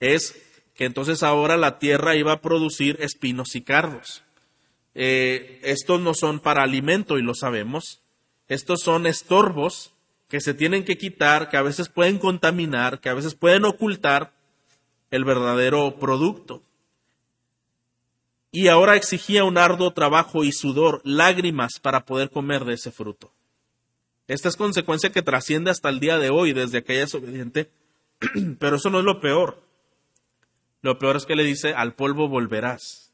[0.00, 0.36] es
[0.74, 4.22] que entonces ahora la tierra iba a producir espinos y cardos.
[4.94, 8.02] Eh, estos no son para alimento y lo sabemos.
[8.48, 9.92] Estos son estorbos
[10.28, 14.32] que se tienen que quitar, que a veces pueden contaminar, que a veces pueden ocultar
[15.10, 16.62] el verdadero producto.
[18.50, 23.33] Y ahora exigía un arduo trabajo y sudor, lágrimas para poder comer de ese fruto.
[24.26, 27.70] Esta es consecuencia que trasciende hasta el día de hoy, desde que ella es obediente.
[28.58, 29.62] Pero eso no es lo peor.
[30.80, 33.12] Lo peor es que le dice, al polvo volverás.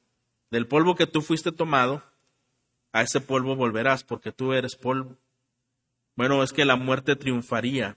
[0.50, 2.02] Del polvo que tú fuiste tomado,
[2.92, 5.16] a ese polvo volverás, porque tú eres polvo.
[6.16, 7.96] Bueno, es que la muerte triunfaría.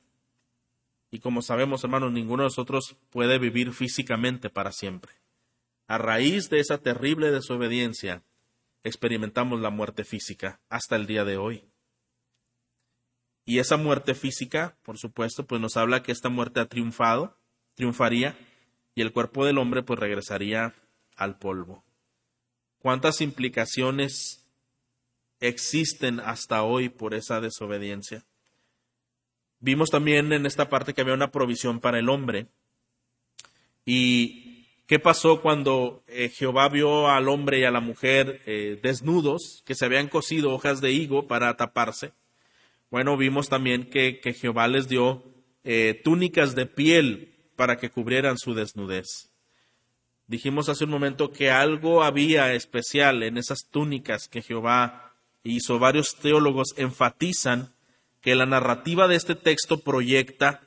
[1.12, 5.12] Y como sabemos, hermanos, ninguno de nosotros puede vivir físicamente para siempre.
[5.88, 8.24] A raíz de esa terrible desobediencia,
[8.84, 11.66] experimentamos la muerte física hasta el día de hoy.
[13.46, 17.38] Y esa muerte física, por supuesto, pues nos habla que esta muerte ha triunfado,
[17.76, 18.38] triunfaría,
[18.96, 20.74] y el cuerpo del hombre pues regresaría
[21.16, 21.84] al polvo.
[22.80, 24.46] ¿Cuántas implicaciones
[25.40, 28.26] existen hasta hoy por esa desobediencia?
[29.60, 32.48] Vimos también en esta parte que había una provisión para el hombre.
[33.86, 39.64] ¿Y qué pasó cuando eh, Jehová vio al hombre y a la mujer eh, desnudos,
[39.66, 42.12] que se habían cosido hojas de higo para taparse?
[42.94, 45.24] Bueno, vimos también que, Jehová les dio
[45.64, 49.32] eh, túnicas de piel para que cubrieran su desnudez.
[50.28, 55.80] Dijimos hace un momento que algo había especial en esas túnicas que Jehová hizo.
[55.80, 57.74] Varios teólogos enfatizan
[58.22, 60.62] que la narrativa de este texto proyecta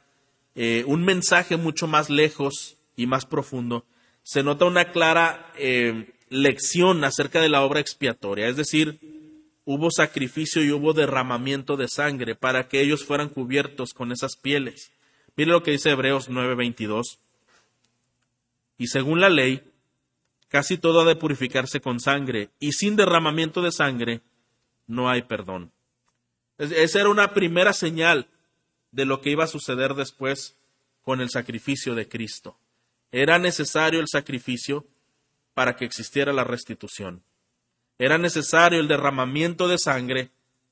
[0.56, 3.86] eh, un mensaje mucho más lejos y más profundo.
[4.24, 9.15] Se nota una clara eh, lección acerca de la obra expiatoria, es decir,
[9.66, 14.92] hubo sacrificio y hubo derramamiento de sangre para que ellos fueran cubiertos con esas pieles.
[15.36, 17.18] Mire lo que dice Hebreos 9:22.
[18.78, 19.62] Y según la ley,
[20.48, 24.22] casi todo ha de purificarse con sangre, y sin derramamiento de sangre
[24.86, 25.72] no hay perdón.
[26.58, 28.28] Esa era una primera señal
[28.92, 30.56] de lo que iba a suceder después
[31.02, 32.56] con el sacrificio de Cristo.
[33.10, 34.86] Era necesario el sacrificio
[35.54, 37.22] para que existiera la restitución.
[37.98, 40.30] Era necesario el derramamiento de sangre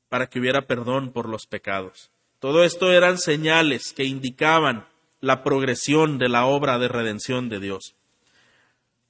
[0.08, 2.10] para que hubiera perdón por los pecados.
[2.38, 4.86] Todo esto eran señales que indicaban
[5.20, 7.94] la progresión de la obra de redención de Dios.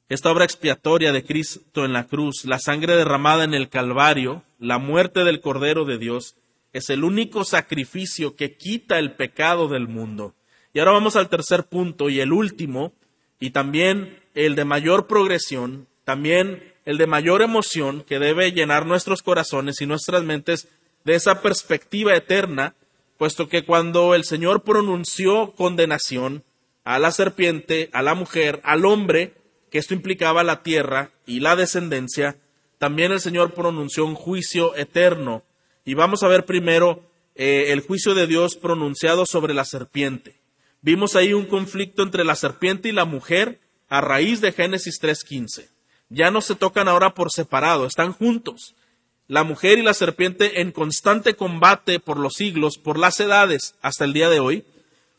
[0.09, 4.79] Esta obra expiatoria de Cristo en la cruz, la sangre derramada en el Calvario, la
[4.79, 6.37] muerte del Cordero de Dios,
[6.73, 10.35] es el único sacrificio que quita el pecado del mundo.
[10.73, 12.93] Y ahora vamos al tercer punto y el último,
[13.41, 19.23] y también el de mayor progresión, también el de mayor emoción que debe llenar nuestros
[19.23, 20.69] corazones y nuestras mentes
[21.05, 22.75] de esa perspectiva eterna,
[23.19, 26.45] puesto que cuando el Señor pronunció condenación
[26.85, 29.35] a la serpiente, a la mujer, al hombre,
[29.71, 32.37] que esto implicaba la tierra y la descendencia,
[32.79, 35.43] también el Señor pronunció un juicio eterno.
[35.85, 37.03] Y vamos a ver primero
[37.35, 40.37] eh, el juicio de Dios pronunciado sobre la serpiente.
[40.83, 45.74] Vimos ahí un conflicto entre la serpiente y la mujer a raíz de Génesis 3.15
[46.15, 48.75] ya no se tocan ahora por separado, están juntos.
[49.27, 54.05] la mujer y la serpiente en constante combate por los siglos, por las edades, hasta
[54.05, 54.65] el día de hoy.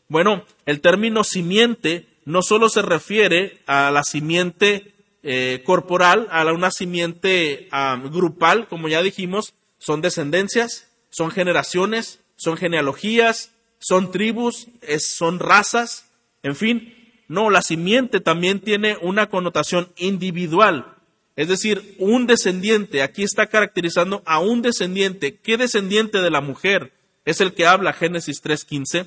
[0.06, 4.94] Bueno, el término simiente no solo se refiere a la simiente
[5.24, 7.68] eh, corporal, a una simiente
[8.12, 14.68] grupal, como ya dijimos, son descendencias, son generaciones, son genealogías, son tribus,
[15.00, 16.06] son razas,
[16.44, 16.95] en fin.
[17.28, 20.96] No, la simiente también tiene una connotación individual,
[21.36, 25.36] es decir, un descendiente, aquí está caracterizando a un descendiente.
[25.36, 26.92] ¿Qué descendiente de la mujer
[27.26, 29.06] es el que habla Génesis 3.15?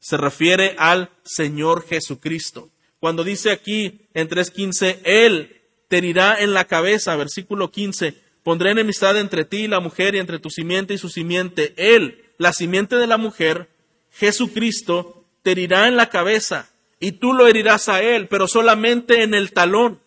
[0.00, 2.70] Se refiere al Señor Jesucristo.
[2.98, 9.16] Cuando dice aquí en 3.15, Él te herirá en la cabeza, versículo 15, pondré enemistad
[9.16, 11.74] entre ti y la mujer y entre tu simiente y su simiente.
[11.76, 13.68] Él, la simiente de la mujer,
[14.10, 16.68] Jesucristo, te herirá en la cabeza
[17.00, 20.00] y tú lo herirás a Él, pero solamente en el talón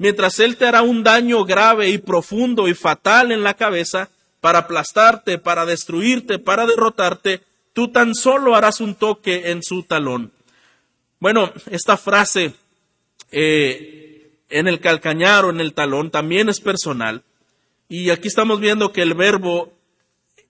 [0.00, 4.08] mientras Él te hará un daño grave y profundo y fatal en la cabeza,
[4.40, 7.42] para aplastarte, para destruirte, para derrotarte,
[7.74, 10.32] tú tan solo harás un toque en su talón.
[11.18, 12.54] Bueno, esta frase
[13.30, 17.22] eh, en el calcañar o en el talón también es personal.
[17.90, 19.74] Y aquí estamos viendo que el verbo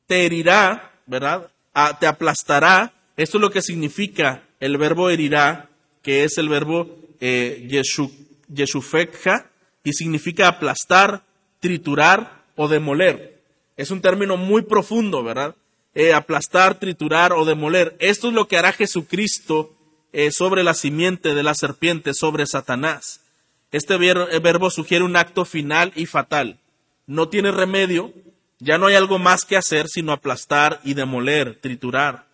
[0.07, 1.51] te herirá, ¿verdad?
[1.99, 2.93] te aplastará.
[3.16, 5.70] Esto es lo que significa el verbo herirá,
[6.03, 6.88] que es el verbo
[7.20, 7.68] eh,
[9.82, 11.22] y significa aplastar,
[11.61, 13.40] triturar o demoler.
[13.76, 15.55] Es un término muy profundo, ¿verdad?
[15.94, 17.96] Eh, aplastar, triturar o demoler.
[17.98, 19.74] Esto es lo que hará Jesucristo
[20.12, 23.20] eh, sobre la simiente de la serpiente, sobre Satanás.
[23.72, 26.59] Este verbo sugiere un acto final y fatal.
[27.07, 28.12] No tiene remedio,
[28.59, 32.26] ya no hay algo más que hacer sino aplastar y demoler, triturar.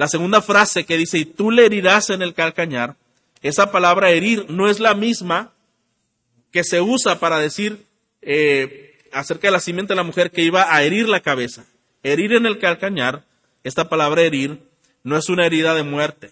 [0.00, 2.96] La segunda frase que dice, y tú le herirás en el calcañar,
[3.42, 5.52] esa palabra herir no es la misma
[6.50, 7.84] que se usa para decir
[8.22, 11.66] eh, acerca de la simiente de la mujer que iba a herir la cabeza.
[12.02, 13.26] Herir en el calcañar,
[13.62, 14.62] esta palabra herir,
[15.02, 16.30] no es una herida de muerte,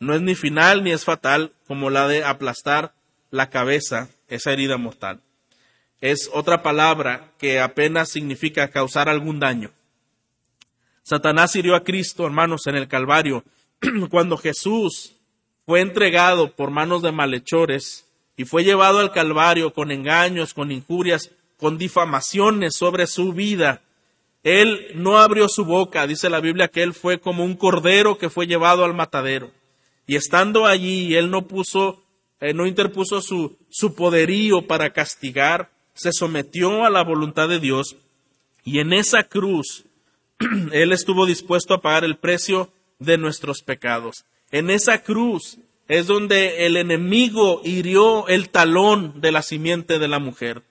[0.00, 2.94] no es ni final ni es fatal como la de aplastar
[3.30, 5.20] la cabeza, esa herida mortal.
[6.00, 9.70] Es otra palabra que apenas significa causar algún daño.
[11.04, 13.44] Satanás hirió a Cristo, hermanos, en el Calvario,
[14.10, 15.12] cuando Jesús
[15.66, 18.06] fue entregado por manos de malhechores
[18.38, 23.82] y fue llevado al Calvario con engaños, con injurias, con difamaciones sobre su vida.
[24.42, 28.30] Él no abrió su boca, dice la Biblia que él fue como un cordero que
[28.30, 29.50] fue llevado al matadero.
[30.06, 32.02] Y estando allí, él no puso,
[32.40, 37.96] eh, no interpuso su, su poderío para castigar, se sometió a la voluntad de Dios
[38.64, 39.84] y en esa cruz
[40.72, 44.24] él estuvo dispuesto a pagar el precio de nuestros pecados.
[44.50, 50.18] En esa cruz es donde el enemigo hirió el talón de la simiente de la
[50.18, 50.62] mujer.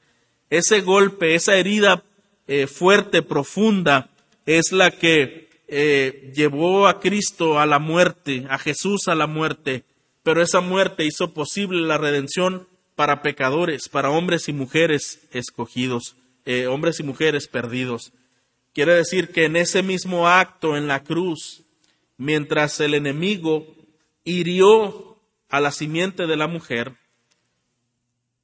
[0.50, 2.04] Ese golpe, esa herida
[2.48, 4.10] eh, fuerte, profunda,
[4.46, 9.84] es la que eh, llevó a Cristo a la muerte, a Jesús a la muerte,
[10.24, 16.16] pero esa muerte hizo posible la redención para pecadores, para hombres y mujeres escogidos,
[16.46, 18.12] eh, hombres y mujeres perdidos.
[18.74, 21.64] Quiere decir que en ese mismo acto en la cruz,
[22.18, 23.76] mientras el enemigo
[24.24, 25.20] hirió
[25.50, 26.96] a la simiente de la mujer,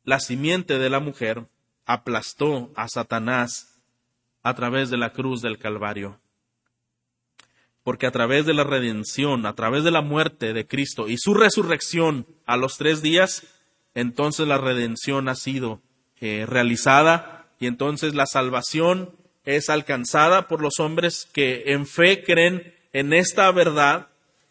[0.04, 1.48] la simiente de la mujer
[1.86, 3.82] aplastó a Satanás
[4.44, 6.20] a través de la cruz del Calvario.
[7.84, 11.34] Porque a través de la redención, a través de la muerte de Cristo y su
[11.34, 13.48] resurrección a los tres días,
[13.96, 15.82] entonces la redención ha sido
[16.22, 19.19] eh, realizada y entonces la salvación
[19.56, 24.08] es alcanzada por los hombres que en fe creen en esta verdad.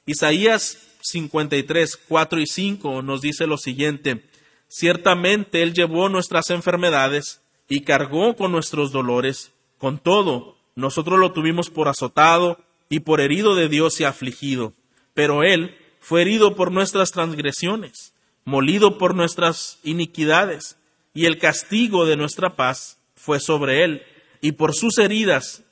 [0.07, 4.25] Isaías 53, 4 y 5 nos dice lo siguiente,
[4.67, 11.71] ciertamente Él llevó nuestras enfermedades y cargó con nuestros dolores, con todo, nosotros lo tuvimos
[11.71, 14.73] por azotado y por herido de Dios y afligido,
[15.15, 20.77] pero Él fue herido por nuestras transgresiones, molido por nuestras iniquidades,
[21.15, 24.03] y el castigo de nuestra paz fue sobre Él,
[24.41, 25.63] y por sus heridas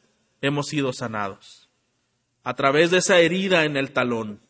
[0.40, 1.68] hemos sido sanados.
[2.44, 4.40] A través de esa herida en el talón,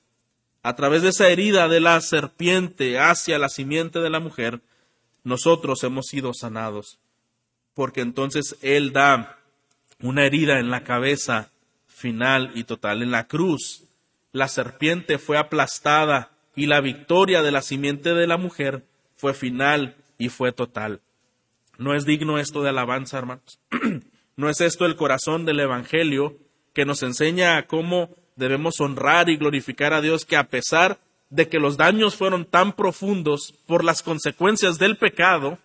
[0.62, 4.60] a través de esa herida de la serpiente hacia la simiente de la mujer,
[5.24, 6.98] nosotros hemos sido sanados.
[7.74, 9.38] Porque entonces Él da
[10.00, 11.50] una herida en la cabeza
[11.86, 13.02] final y total.
[13.02, 13.84] En la cruz,
[14.32, 18.84] la serpiente fue aplastada y la victoria de la simiente de la mujer
[19.16, 21.00] fue final y fue total.
[21.78, 23.58] ¿No es digno esto de alabanza, hermanos?
[24.36, 26.36] ¿No es esto el corazón del Evangelio
[26.72, 30.98] que nos enseña cómo debemos honrar y glorificar a Dios que a pesar
[31.30, 35.58] de que los daños fueron tan profundos por las consecuencias del pecado,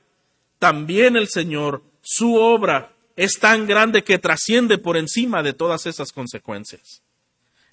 [0.58, 6.12] también el Señor, su obra es tan grande que trasciende por encima de todas esas
[6.12, 7.02] consecuencias.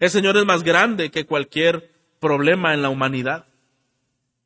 [0.00, 3.46] El Señor es más grande que cualquier problema en la humanidad.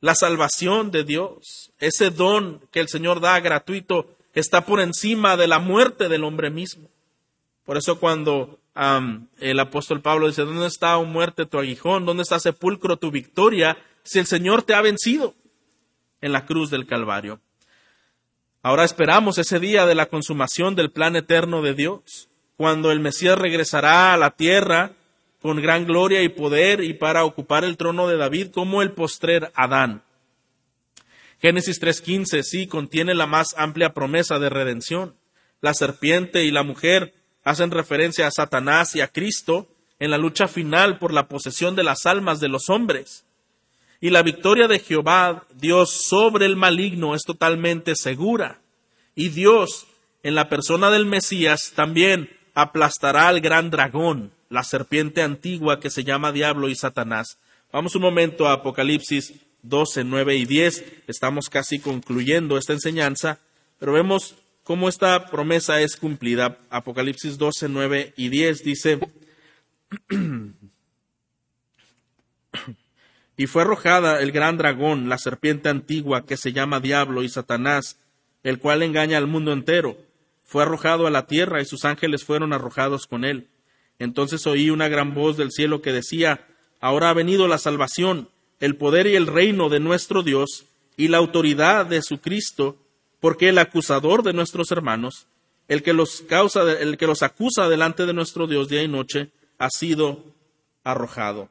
[0.02, 5.46] La salvación de Dios, ese don que el Señor da gratuito, está por encima de
[5.46, 6.88] la muerte del hombre mismo.
[7.64, 8.58] Por eso cuando
[9.38, 12.04] el apóstol Pablo dice, ¿dónde está, o muerte, tu aguijón?
[12.04, 13.78] ¿Dónde está sepulcro, tu victoria?
[14.02, 15.36] Si el Señor te ha vencido
[16.20, 17.38] en la cruz del Calvario.
[18.60, 23.38] Ahora esperamos ese día de la consumación del plan eterno de Dios, cuando el Mesías
[23.38, 24.96] regresará a la tierra
[25.42, 29.50] con gran gloria y poder y para ocupar el trono de David como el postrer
[29.54, 30.04] Adán.
[31.40, 35.16] Génesis 3.15 sí contiene la más amplia promesa de redención.
[35.60, 37.12] La serpiente y la mujer
[37.42, 39.68] hacen referencia a Satanás y a Cristo
[39.98, 43.24] en la lucha final por la posesión de las almas de los hombres.
[44.00, 48.60] Y la victoria de Jehová, Dios, sobre el maligno es totalmente segura.
[49.16, 49.86] Y Dios,
[50.22, 56.04] en la persona del Mesías, también aplastará al gran dragón, la serpiente antigua que se
[56.04, 57.38] llama Diablo y Satanás.
[57.72, 60.84] Vamos un momento a Apocalipsis 12, 9 y 10.
[61.06, 63.38] Estamos casi concluyendo esta enseñanza,
[63.78, 64.34] pero vemos
[64.64, 66.58] cómo esta promesa es cumplida.
[66.70, 69.00] Apocalipsis 12, 9 y 10 dice,
[73.36, 77.96] y fue arrojada el gran dragón, la serpiente antigua que se llama Diablo y Satanás,
[78.42, 79.96] el cual engaña al mundo entero.
[80.52, 83.48] Fue arrojado a la tierra y sus ángeles fueron arrojados con él.
[83.98, 86.46] Entonces oí una gran voz del cielo que decía,
[86.78, 88.28] Ahora ha venido la salvación,
[88.60, 90.66] el poder y el reino de nuestro Dios
[90.98, 92.76] y la autoridad de su Cristo,
[93.18, 95.26] porque el acusador de nuestros hermanos,
[95.68, 99.30] el que los, causa, el que los acusa delante de nuestro Dios día y noche,
[99.56, 100.22] ha sido
[100.84, 101.48] arrojado.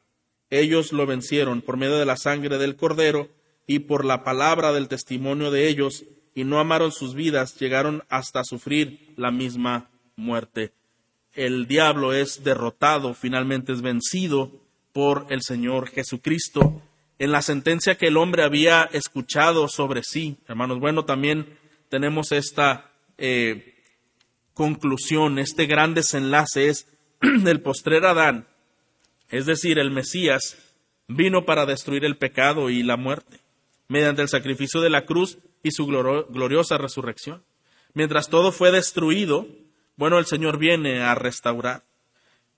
[0.51, 3.29] Ellos lo vencieron por medio de la sangre del Cordero
[3.65, 8.43] y por la palabra del testimonio de ellos, y no amaron sus vidas, llegaron hasta
[8.43, 10.73] sufrir la misma muerte.
[11.33, 14.51] El diablo es derrotado, finalmente es vencido
[14.93, 16.81] por el Señor Jesucristo.
[17.19, 21.57] En la sentencia que el hombre había escuchado sobre sí, hermanos, bueno, también
[21.89, 23.75] tenemos esta eh,
[24.53, 26.87] conclusión, este gran desenlace es
[27.21, 28.47] el postrer Adán
[29.31, 30.57] es decir, el Mesías,
[31.07, 33.39] vino para destruir el pecado y la muerte,
[33.87, 37.43] mediante el sacrificio de la cruz y su gloriosa resurrección.
[37.93, 39.47] Mientras todo fue destruido,
[39.95, 41.83] bueno, el Señor viene a restaurar.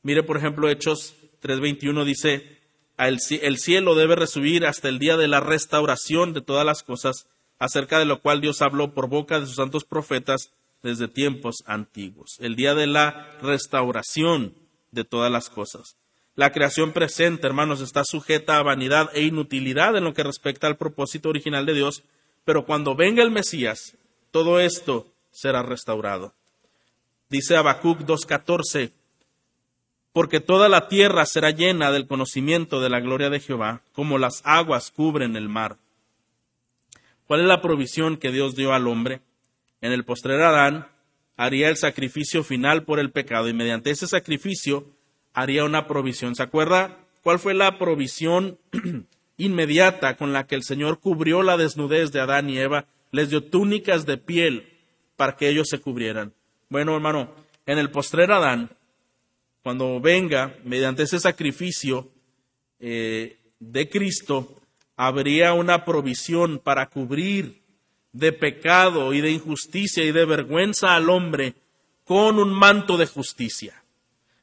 [0.01, 2.60] Mire, por ejemplo, Hechos 3:21 dice,
[2.97, 7.28] el cielo debe resubir hasta el día de la restauración de todas las cosas,
[7.60, 10.51] acerca de lo cual Dios habló por boca de sus santos profetas
[10.84, 12.38] desde tiempos antiguos.
[12.39, 14.54] El día de la restauración
[14.91, 15.97] de todas las cosas.
[16.36, 20.78] La creación presente, hermanos, está sujeta a vanidad e inutilidad en lo que respecta al
[20.78, 22.04] propósito original de Dios,
[22.46, 23.98] pero cuando venga el Mesías,
[24.32, 26.34] todo esto será restaurado.
[27.30, 28.91] Dice Habacuc 2.14,
[30.12, 34.41] porque toda la tierra será llena del conocimiento de la gloria de Jehová, como las
[34.46, 35.78] aguas cubren el mar.
[37.26, 39.22] ¿Cuál es la provisión que Dios dio al hombre?
[39.82, 40.88] En el postrer Adán
[41.36, 44.86] haría el sacrificio final por el pecado y mediante ese sacrificio
[45.34, 46.36] haría una provisión.
[46.36, 48.60] ¿Se acuerda cuál fue la provisión
[49.38, 52.86] inmediata con la que el Señor cubrió la desnudez de Adán y Eva?
[53.12, 54.70] Les dio túnicas de piel
[55.16, 56.34] para que ellos se cubrieran.
[56.70, 57.34] Bueno, hermano,
[57.66, 58.72] en el postrer Adán,
[59.62, 62.10] cuando venga, mediante ese sacrificio
[62.80, 64.62] eh, de Cristo,
[64.96, 67.62] habría una provisión para cubrir
[68.12, 71.56] de pecado y de injusticia y de vergüenza al hombre
[72.04, 73.84] con un manto de justicia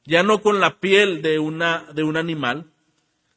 [0.04, 2.69] ya no con la piel de, una, de un animal,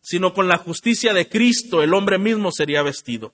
[0.03, 3.33] sino con la justicia de Cristo, el hombre mismo sería vestido,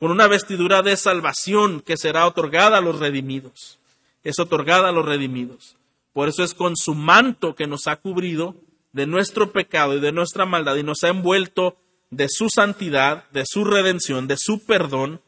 [0.00, 3.78] con una vestidura de salvación que será otorgada a los redimidos,
[4.24, 5.76] es otorgada a los redimidos.
[6.12, 8.56] Por eso es con su manto que nos ha cubrido
[8.92, 11.76] de nuestro pecado y de nuestra maldad y nos ha envuelto
[12.10, 15.20] de su santidad, de su redención, de su perdón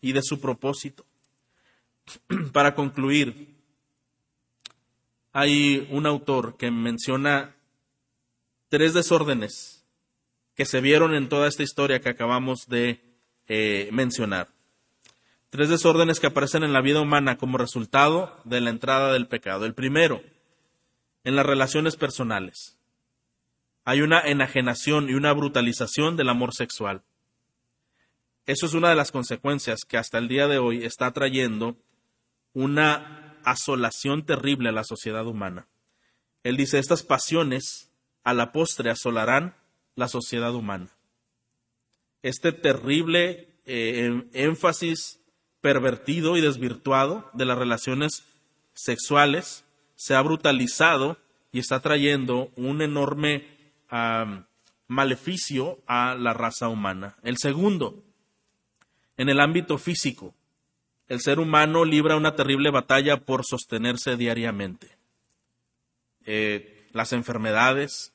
[0.00, 1.04] y de su propósito.
[2.52, 3.54] Para concluir,
[5.32, 7.54] hay un autor que menciona
[8.68, 9.75] tres desórdenes
[10.56, 13.00] que se vieron en toda esta historia que acabamos de
[13.46, 14.48] eh, mencionar.
[15.50, 19.66] Tres desórdenes que aparecen en la vida humana como resultado de la entrada del pecado.
[19.66, 20.22] El primero,
[21.24, 22.78] en las relaciones personales.
[23.84, 27.02] Hay una enajenación y una brutalización del amor sexual.
[28.46, 31.76] Eso es una de las consecuencias que hasta el día de hoy está trayendo
[32.54, 35.68] una asolación terrible a la sociedad humana.
[36.42, 37.90] Él dice, estas pasiones
[38.24, 39.54] a la postre asolarán
[39.96, 40.88] la sociedad humana.
[42.22, 45.20] Este terrible eh, em, énfasis
[45.60, 48.24] pervertido y desvirtuado de las relaciones
[48.74, 49.64] sexuales
[49.96, 51.18] se ha brutalizado
[51.50, 53.48] y está trayendo un enorme
[54.88, 57.16] maleficio a la raza humana.
[57.22, 58.02] El segundo,
[59.16, 60.34] en el ámbito físico,
[61.08, 64.90] el ser humano libra una terrible batalla por sostenerse diariamente.
[66.26, 68.12] Eh, las enfermedades,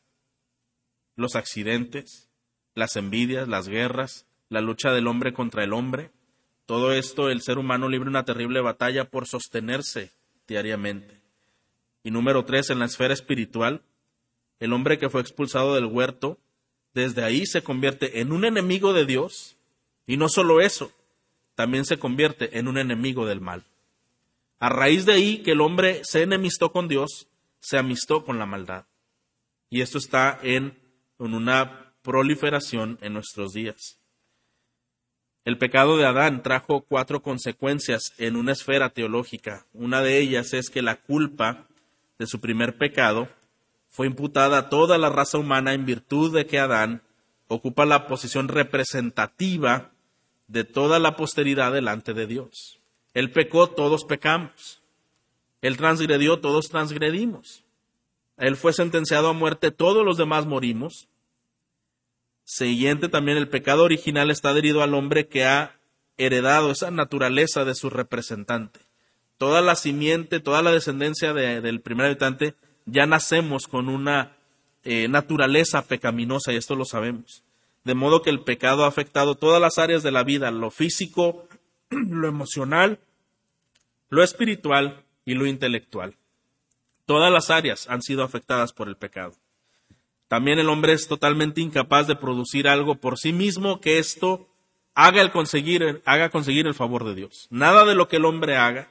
[1.22, 2.30] los accidentes,
[2.76, 6.12] las envidias, las guerras, la lucha del hombre contra el hombre,
[6.66, 10.12] todo esto el ser humano libra una terrible batalla por sostenerse
[10.48, 11.22] diariamente.
[12.04, 13.82] Y número tres, en la esfera espiritual,
[14.60, 16.38] el hombre que fue expulsado del huerto,
[16.94, 19.58] desde ahí se convierte en un enemigo de Dios,
[20.08, 20.92] y no solo eso,
[21.56, 23.64] también se convierte en un enemigo del mal.
[24.60, 27.28] A raíz de ahí que el hombre se enemistó con Dios,
[27.60, 28.86] se amistó con la maldad.
[29.70, 30.78] Y esto está en,
[31.26, 33.98] en una proliferación en nuestros días.
[35.44, 39.66] El pecado de Adán trajo cuatro consecuencias en una esfera teológica.
[39.74, 41.68] Una de ellas es que la culpa
[42.20, 43.28] de su primer pecado
[43.88, 47.02] fue imputada a toda la raza humana en virtud de que Adán
[47.48, 49.92] ocupa la posición representativa
[50.48, 52.80] de toda la posteridad delante de Dios.
[53.14, 54.82] Él pecó, todos pecamos.
[55.62, 57.64] Él transgredió, todos transgredimos.
[58.38, 61.08] Él fue sentenciado a muerte, todos los demás morimos.
[62.44, 65.80] Siguiente también, el pecado original está adherido al hombre que ha
[66.18, 68.80] heredado esa naturaleza de su representante.
[69.38, 74.36] Toda la simiente, toda la descendencia del primer habitante, ya nacemos con una
[74.84, 77.44] eh, naturaleza pecaminosa y esto lo sabemos.
[77.84, 81.48] De modo que el pecado ha afectado todas las áreas de la vida, lo físico,
[81.90, 83.00] lo emocional,
[84.10, 86.16] lo espiritual y lo intelectual.
[87.06, 89.34] Todas las áreas han sido afectadas por el pecado.
[90.32, 94.48] También el hombre es totalmente incapaz de producir algo por sí mismo que esto
[94.94, 97.48] haga, el conseguir, haga conseguir el favor de Dios.
[97.50, 98.88] Nada de lo que el hombre haga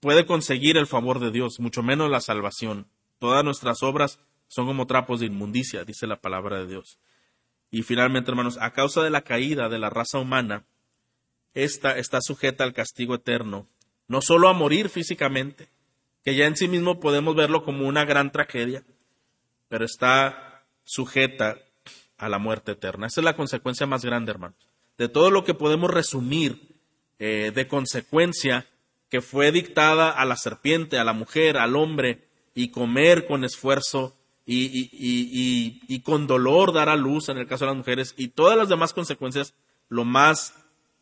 [0.00, 2.88] puede conseguir el favor de Dios, mucho menos la salvación.
[3.20, 6.98] Todas nuestras obras son como trapos de inmundicia, dice la palabra de Dios.
[7.70, 10.64] Y finalmente, hermanos, a causa de la caída de la raza humana,
[11.54, 13.68] esta está sujeta al castigo eterno,
[14.08, 15.68] no solo a morir físicamente,
[16.24, 18.82] que ya en sí mismo podemos verlo como una gran tragedia,
[19.68, 21.58] pero está sujeta
[22.16, 23.06] a la muerte eterna.
[23.06, 24.68] Esa es la consecuencia más grande, hermanos.
[24.96, 26.76] De todo lo que podemos resumir
[27.18, 28.66] eh, de consecuencia
[29.08, 34.16] que fue dictada a la serpiente, a la mujer, al hombre, y comer con esfuerzo
[34.44, 34.88] y,
[35.86, 38.68] y, con dolor dar a luz en el caso de las mujeres, y todas las
[38.68, 39.54] demás consecuencias,
[39.88, 40.54] lo más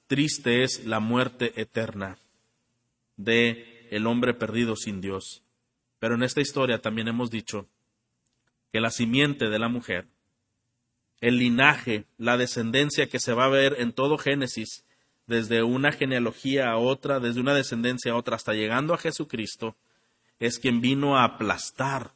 [0.09, 2.19] triste es la muerte eterna
[3.17, 5.43] de el hombre perdido sin Dios.
[5.99, 7.69] Pero en esta historia también hemos dicho
[8.77, 10.07] que la simiente de la mujer,
[11.23, 14.85] el linaje, la descendencia que se va a ver en todo Génesis,
[15.27, 19.77] desde una genealogía a otra, desde una descendencia a otra, hasta llegando a Jesucristo,
[20.41, 22.13] es quien vino a aplastar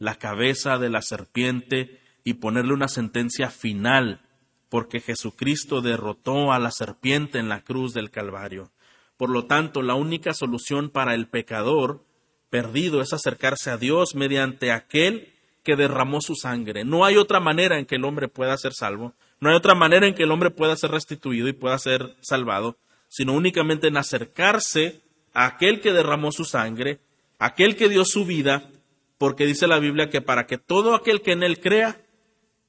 [0.00, 4.20] la cabeza de la serpiente y ponerle una sentencia final,
[4.68, 8.72] porque Jesucristo derrotó a la serpiente en la cruz del Calvario.
[9.16, 12.04] Por lo tanto, la única solución para el pecador
[12.48, 16.84] perdido es acercarse a Dios mediante aquel que derramó su sangre.
[16.84, 20.06] No hay otra manera en que el hombre pueda ser salvo, no hay otra manera
[20.06, 22.76] en que el hombre pueda ser restituido y pueda ser salvado,
[23.08, 25.00] sino únicamente en acercarse
[25.32, 27.00] a aquel que derramó su sangre,
[27.38, 28.70] aquel que dio su vida,
[29.18, 32.00] porque dice la Biblia que para que todo aquel que en él crea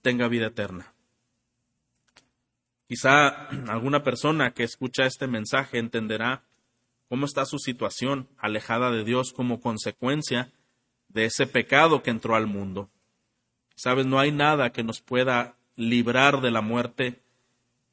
[0.01, 0.93] tenga vida eterna.
[2.87, 3.27] Quizá
[3.67, 6.43] alguna persona que escucha este mensaje entenderá
[7.07, 10.51] cómo está su situación alejada de Dios como consecuencia
[11.13, 12.89] de ese pecado que entró al mundo.
[13.75, 17.21] Sabes, no hay nada que nos pueda librar de la muerte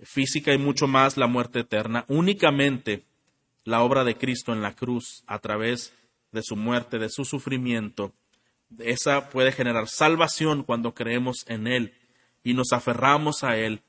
[0.00, 2.04] física y mucho más la muerte eterna.
[2.08, 3.04] Únicamente
[3.64, 5.92] la obra de Cristo en la cruz, a través
[6.32, 8.12] de su muerte, de su sufrimiento,
[8.78, 11.94] esa puede generar salvación cuando creemos en Él
[12.44, 13.82] y nos aferramos a Él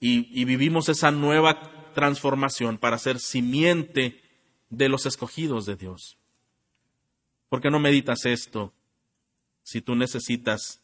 [0.00, 4.20] y, y vivimos esa nueva transformación para ser simiente
[4.70, 6.18] de los escogidos de Dios.
[7.54, 8.74] ¿Por qué no meditas esto
[9.62, 10.82] si tú necesitas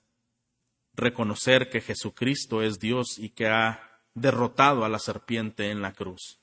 [0.95, 6.39] reconocer que Jesucristo es Dios y que ha derrotado a la serpiente en la cruz?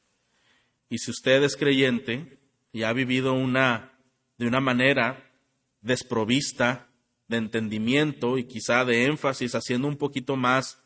[0.89, 2.39] Y si usted es creyente
[2.73, 3.97] y ha vivido una
[4.37, 5.31] de una manera
[5.79, 6.89] desprovista
[7.29, 10.83] de entendimiento y quizá de énfasis, haciendo un poquito más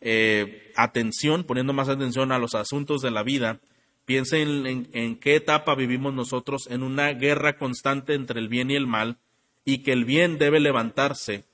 [0.00, 3.60] eh, atención, poniendo más atención a los asuntos de la vida,
[4.04, 8.86] Piensen en, qué etapa vivimos nosotros en una guerra constante entre el bien y el
[8.86, 9.16] mal
[9.64, 11.44] y que el bien debe levantarse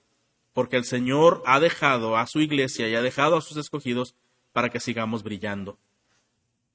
[0.53, 4.14] porque el Señor ha dejado a su iglesia y ha dejado a sus escogidos
[4.53, 5.78] para que sigamos brillando.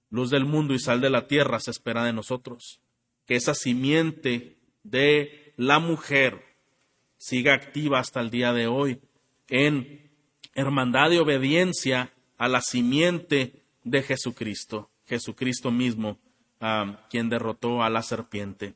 [0.10, 2.80] Luz del mundo y sal de la tierra se espera de nosotros,
[3.26, 6.42] que esa simiente de la mujer
[7.18, 9.02] siga activa hasta el día de hoy
[9.50, 10.10] en
[10.54, 16.18] hermandad y obediencia a la simiente de Jesucristo, Jesucristo mismo,
[17.10, 18.74] quien derrotó a la serpiente.